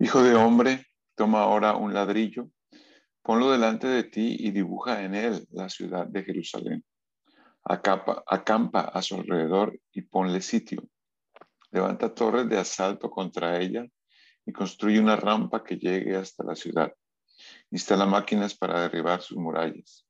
[0.00, 0.86] Hijo de hombre,
[1.16, 2.52] toma ahora un ladrillo,
[3.20, 6.84] ponlo delante de ti y dibuja en él la ciudad de Jerusalén.
[7.64, 10.88] Acampa, a su alrededor y ponle sitio.
[11.72, 13.88] Levanta torres de asalto contra ella
[14.46, 16.92] y construye una rampa que llegue hasta la ciudad.
[17.72, 20.06] Instala máquinas para derribar sus murallas.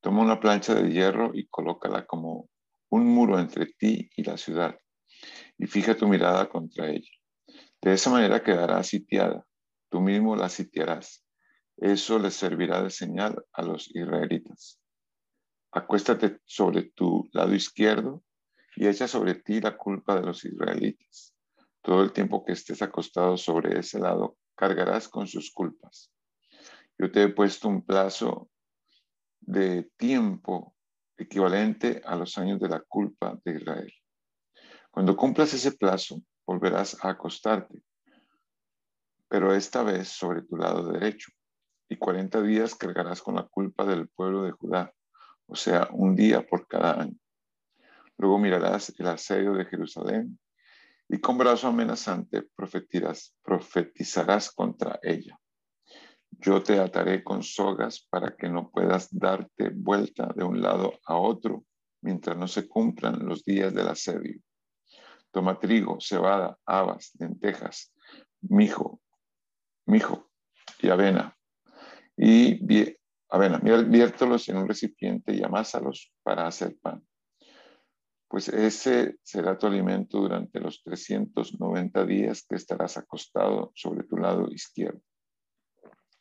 [0.00, 2.48] Toma una plancha de hierro y colócala como
[2.90, 4.78] un muro entre ti y la ciudad.
[5.58, 7.10] Y fija tu mirada contra ella.
[7.82, 9.46] De esa manera quedará sitiada.
[9.88, 11.24] Tú mismo la sitiarás.
[11.76, 14.80] Eso les servirá de señal a los israelitas.
[15.70, 18.24] Acuéstate sobre tu lado izquierdo
[18.76, 21.34] y echa sobre ti la culpa de los israelitas.
[21.82, 26.10] Todo el tiempo que estés acostado sobre ese lado, cargarás con sus culpas.
[26.98, 28.50] Yo te he puesto un plazo
[29.40, 30.74] de tiempo
[31.16, 33.92] equivalente a los años de la culpa de Israel.
[34.90, 37.82] Cuando cumplas ese plazo, volverás a acostarte,
[39.28, 41.32] pero esta vez sobre tu lado derecho,
[41.88, 44.92] y cuarenta días cargarás con la culpa del pueblo de Judá,
[45.46, 47.16] o sea, un día por cada año.
[48.18, 50.38] Luego mirarás el asedio de Jerusalén
[51.08, 52.48] y con brazo amenazante
[53.44, 55.38] profetizarás contra ella.
[56.30, 61.16] Yo te ataré con sogas para que no puedas darte vuelta de un lado a
[61.16, 61.64] otro
[62.02, 64.40] mientras no se cumplan los días del asedio.
[65.36, 67.92] Toma trigo, cebada, habas, lentejas,
[68.40, 69.02] mijo,
[69.84, 70.30] mijo
[70.80, 71.36] y avena.
[72.16, 72.58] Y
[73.28, 77.06] avena, viértelos en un recipiente y amásalos para hacer pan.
[78.28, 84.50] Pues ese será tu alimento durante los 390 días que estarás acostado sobre tu lado
[84.50, 85.02] izquierdo.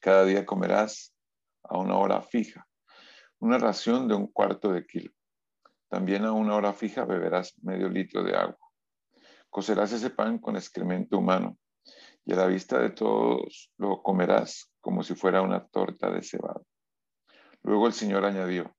[0.02, 1.16] Cada día comerás
[1.64, 2.68] a una hora fija,
[3.40, 5.14] una ración de un cuarto de kilo
[5.88, 8.65] También a una hora fija beberás medio litro de agua.
[9.56, 11.58] Cocerás ese pan con excremento humano
[12.26, 16.60] y a la vista de todos lo comerás como si fuera una torta de cebada.
[17.64, 18.76] Luego el Señor añadió,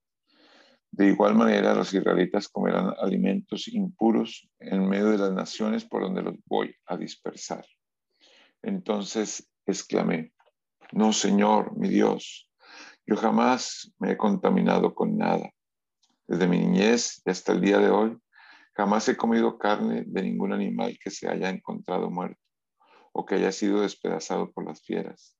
[0.91, 6.21] de igual manera los israelitas comerán alimentos impuros en medio de las naciones por donde
[6.21, 7.65] los voy a dispersar.
[8.61, 10.31] Entonces exclamé,
[10.91, 12.51] no Señor, mi Dios,
[13.03, 15.49] yo jamás me he contaminado con nada.
[16.27, 18.15] Desde mi niñez hasta el día de hoy,
[18.77, 22.39] jamás he comido carne de ningún animal que se haya encontrado muerto
[23.11, 25.35] o que haya sido despedazado por las fieras.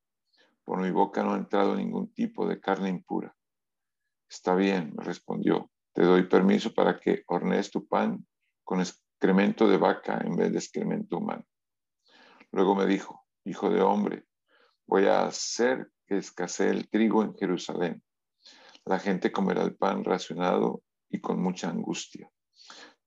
[0.64, 3.32] Por mi boca no ha entrado ningún tipo de carne impura.
[4.28, 5.70] Está bien, me respondió.
[5.94, 8.26] Te doy permiso para que hornees tu pan
[8.64, 11.44] con excremento de vaca en vez de excremento humano.
[12.50, 14.24] Luego me dijo, hijo de hombre,
[14.84, 18.02] voy a hacer que escasee el trigo en Jerusalén.
[18.84, 22.28] La gente comerá el pan racionado y con mucha angustia.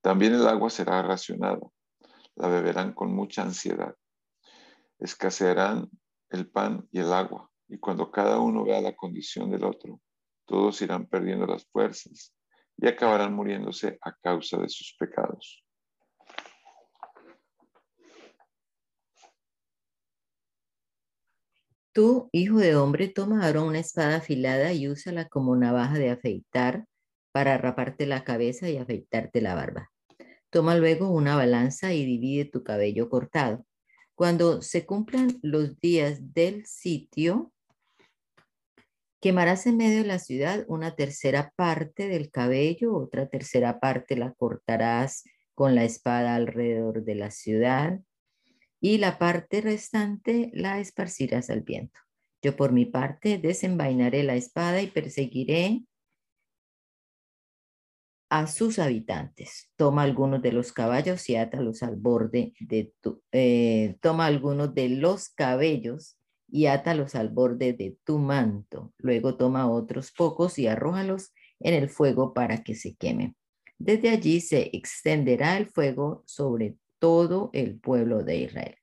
[0.02, 1.60] También el agua será racionada.
[2.36, 3.96] La beberán con mucha ansiedad
[5.02, 5.90] escasearán
[6.30, 10.00] el pan y el agua, y cuando cada uno vea la condición del otro,
[10.46, 12.34] todos irán perdiendo las fuerzas
[12.78, 15.66] y acabarán muriéndose a causa de sus pecados.
[21.94, 26.86] Tú, hijo de hombre, toma ahora una espada afilada y úsala como navaja de afeitar
[27.32, 29.92] para raparte la cabeza y afeitarte la barba.
[30.50, 33.66] Toma luego una balanza y divide tu cabello cortado
[34.22, 37.52] cuando se cumplan los días del sitio,
[39.20, 44.32] quemarás en medio de la ciudad una tercera parte del cabello, otra tercera parte la
[44.34, 45.24] cortarás
[45.56, 48.00] con la espada alrededor de la ciudad
[48.80, 52.00] y la parte restante la esparcirás al viento.
[52.44, 55.82] Yo por mi parte desenvainaré la espada y perseguiré
[58.32, 59.70] a sus habitantes.
[59.76, 64.88] Toma algunos de los caballos y átalos al borde de tu, eh, toma algunos de
[64.88, 66.18] los cabellos
[66.50, 68.94] y átalos al borde de tu manto.
[68.98, 73.36] Luego toma otros pocos y arrójalos en el fuego para que se quemen.
[73.78, 78.76] Desde allí se extenderá el fuego sobre todo el pueblo de Israel.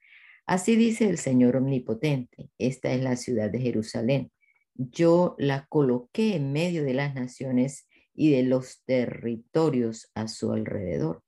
[0.44, 2.50] Así dice el Señor Omnipotente.
[2.58, 4.30] Esta es la ciudad de Jerusalén.
[4.74, 7.88] Yo la coloqué en medio de las naciones
[8.18, 11.22] y de los territorios a su alrededor.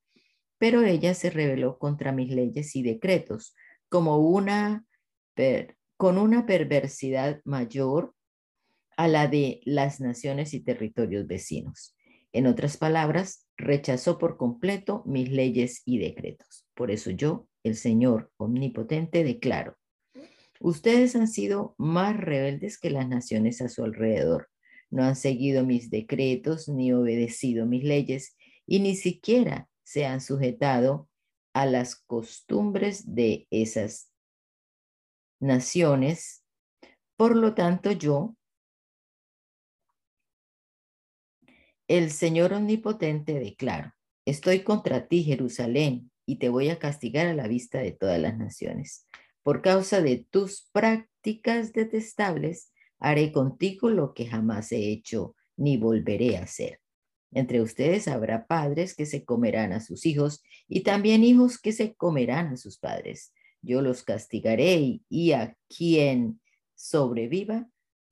[0.57, 3.55] Pero ella se rebeló contra mis leyes y decretos
[3.87, 4.85] como una
[5.97, 8.13] con una perversidad mayor
[8.97, 11.95] a la de las naciones y territorios vecinos.
[12.33, 16.67] En otras palabras, rechazó por completo mis leyes y decretos.
[16.75, 19.77] Por eso yo, el Señor Omnipotente, declaro,
[20.59, 24.51] ustedes han sido más rebeldes que las naciones a su alrededor
[24.91, 28.37] no han seguido mis decretos ni obedecido mis leyes
[28.67, 31.09] y ni siquiera se han sujetado
[31.53, 34.11] a las costumbres de esas
[35.39, 36.43] naciones.
[37.17, 38.35] Por lo tanto, yo,
[41.87, 43.93] el Señor Omnipotente, declaro,
[44.25, 48.37] estoy contra ti, Jerusalén, y te voy a castigar a la vista de todas las
[48.37, 49.07] naciones.
[49.43, 52.70] Por causa de tus prácticas detestables,
[53.01, 56.79] haré contigo lo que jamás he hecho ni volveré a hacer.
[57.33, 61.95] Entre ustedes habrá padres que se comerán a sus hijos y también hijos que se
[61.95, 63.33] comerán a sus padres.
[63.61, 66.39] Yo los castigaré y, a quien
[66.75, 67.67] sobreviva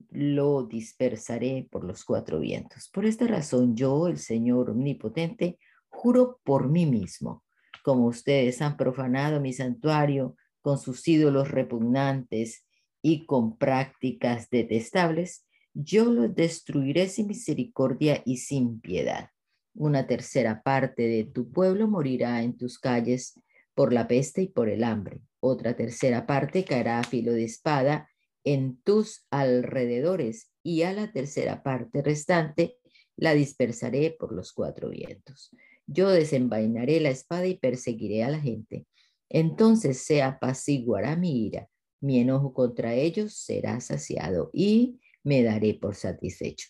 [0.10, 2.90] lo dispersaré por los cuatro vientos.
[2.90, 5.60] Por esta razón yo, el Señor Omnipotente,
[5.90, 7.44] juro por mí mismo,
[7.84, 12.66] como ustedes han profanado mi santuario con sus ídolos repugnantes
[13.02, 19.30] y con prácticas detestables, yo los destruiré sin misericordia y sin piedad.
[19.74, 23.39] Una tercera parte de tu pueblo morirá en tus calles
[23.76, 25.22] por la peste y por el hambre.
[25.39, 28.10] Otra tercera parte caerá a filo de espada
[28.43, 32.78] en tus alrededores y a la tercera parte restante
[33.16, 35.52] la dispersaré por los cuatro vientos.
[35.88, 38.86] Yo desenvainaré la espada y perseguiré a la gente.
[39.30, 41.70] Entonces se apaciguará mi ira
[42.02, 46.70] mi enojo contra ellos será saciado y me daré por satisfecho.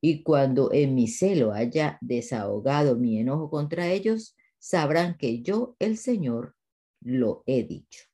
[0.00, 5.96] Y cuando en mi celo haya desahogado mi enojo contra ellos, sabrán que yo, el
[5.96, 6.56] Señor,
[7.00, 8.04] lo he dicho.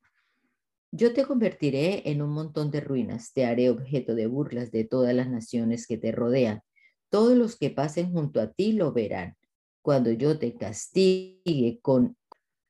[0.91, 5.15] Yo te convertiré en un montón de ruinas, te haré objeto de burlas de todas
[5.15, 6.63] las naciones que te rodean.
[7.11, 9.37] Todos los que pasen junto a ti lo verán.
[9.83, 12.17] Cuando yo te castigue con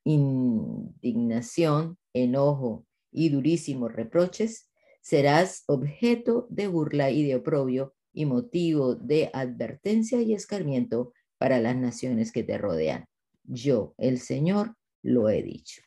[0.03, 4.69] indignación, enojo y durísimos reproches,
[5.01, 11.75] serás objeto de burla y de oprobio y motivo de advertencia y escarmiento para las
[11.75, 13.05] naciones que te rodean.
[13.43, 15.81] Yo, el Señor, lo he dicho.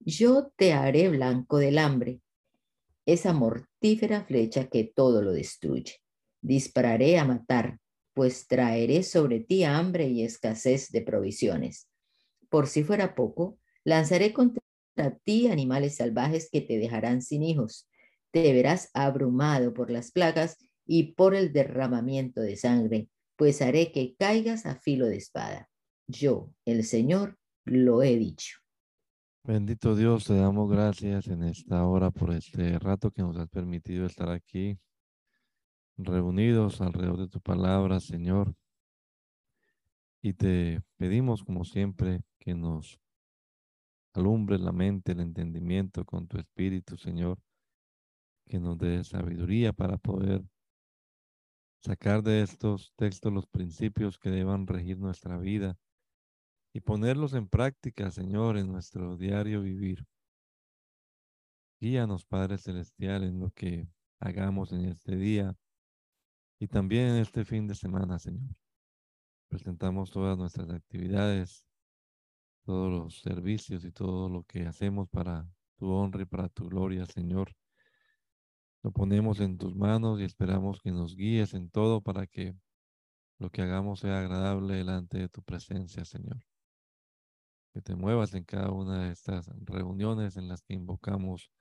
[0.00, 2.20] Yo te haré blanco del hambre,
[3.06, 6.00] esa mortífera flecha que todo lo destruye.
[6.40, 7.78] Dispararé a matar,
[8.14, 11.88] pues traeré sobre ti hambre y escasez de provisiones.
[12.48, 14.62] Por si fuera poco, lanzaré contra
[15.24, 17.88] ti animales salvajes que te dejarán sin hijos.
[18.30, 24.14] Te verás abrumado por las plagas y por el derramamiento de sangre, pues haré que
[24.18, 25.68] caigas a filo de espada.
[26.06, 28.58] Yo, el Señor, lo he dicho.
[29.42, 34.06] Bendito Dios, te damos gracias en esta hora por este rato que nos has permitido
[34.06, 34.78] estar aquí,
[35.96, 38.54] reunidos alrededor de tu palabra, Señor.
[40.20, 42.98] Y te pedimos, como siempre, que nos
[44.16, 47.38] alumbre la mente, el entendimiento con tu Espíritu, Señor,
[48.46, 50.42] que nos dé sabiduría para poder
[51.82, 55.78] sacar de estos textos los principios que deban regir nuestra vida
[56.72, 60.06] y ponerlos en práctica, Señor, en nuestro diario vivir.
[61.80, 63.88] Guíanos, Padre Celestial, en lo que
[64.20, 65.54] hagamos en este día
[66.58, 68.56] y también en este fin de semana, Señor.
[69.48, 71.65] Presentamos todas nuestras actividades,
[72.66, 77.06] todos los servicios y todo lo que hacemos para tu honra y para tu gloria,
[77.06, 77.54] Señor.
[78.82, 82.56] Lo ponemos en tus manos y esperamos que nos guíes en todo para que
[83.38, 86.44] lo que hagamos sea agradable delante de tu presencia, Señor.
[87.72, 91.52] Que te muevas en cada una de estas reuniones en las que invocamos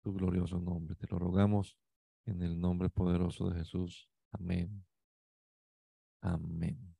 [0.00, 0.94] tu glorioso nombre.
[0.94, 1.76] Te lo rogamos
[2.24, 4.08] en el nombre poderoso de Jesús.
[4.30, 4.82] Amén.
[6.22, 6.91] Amén.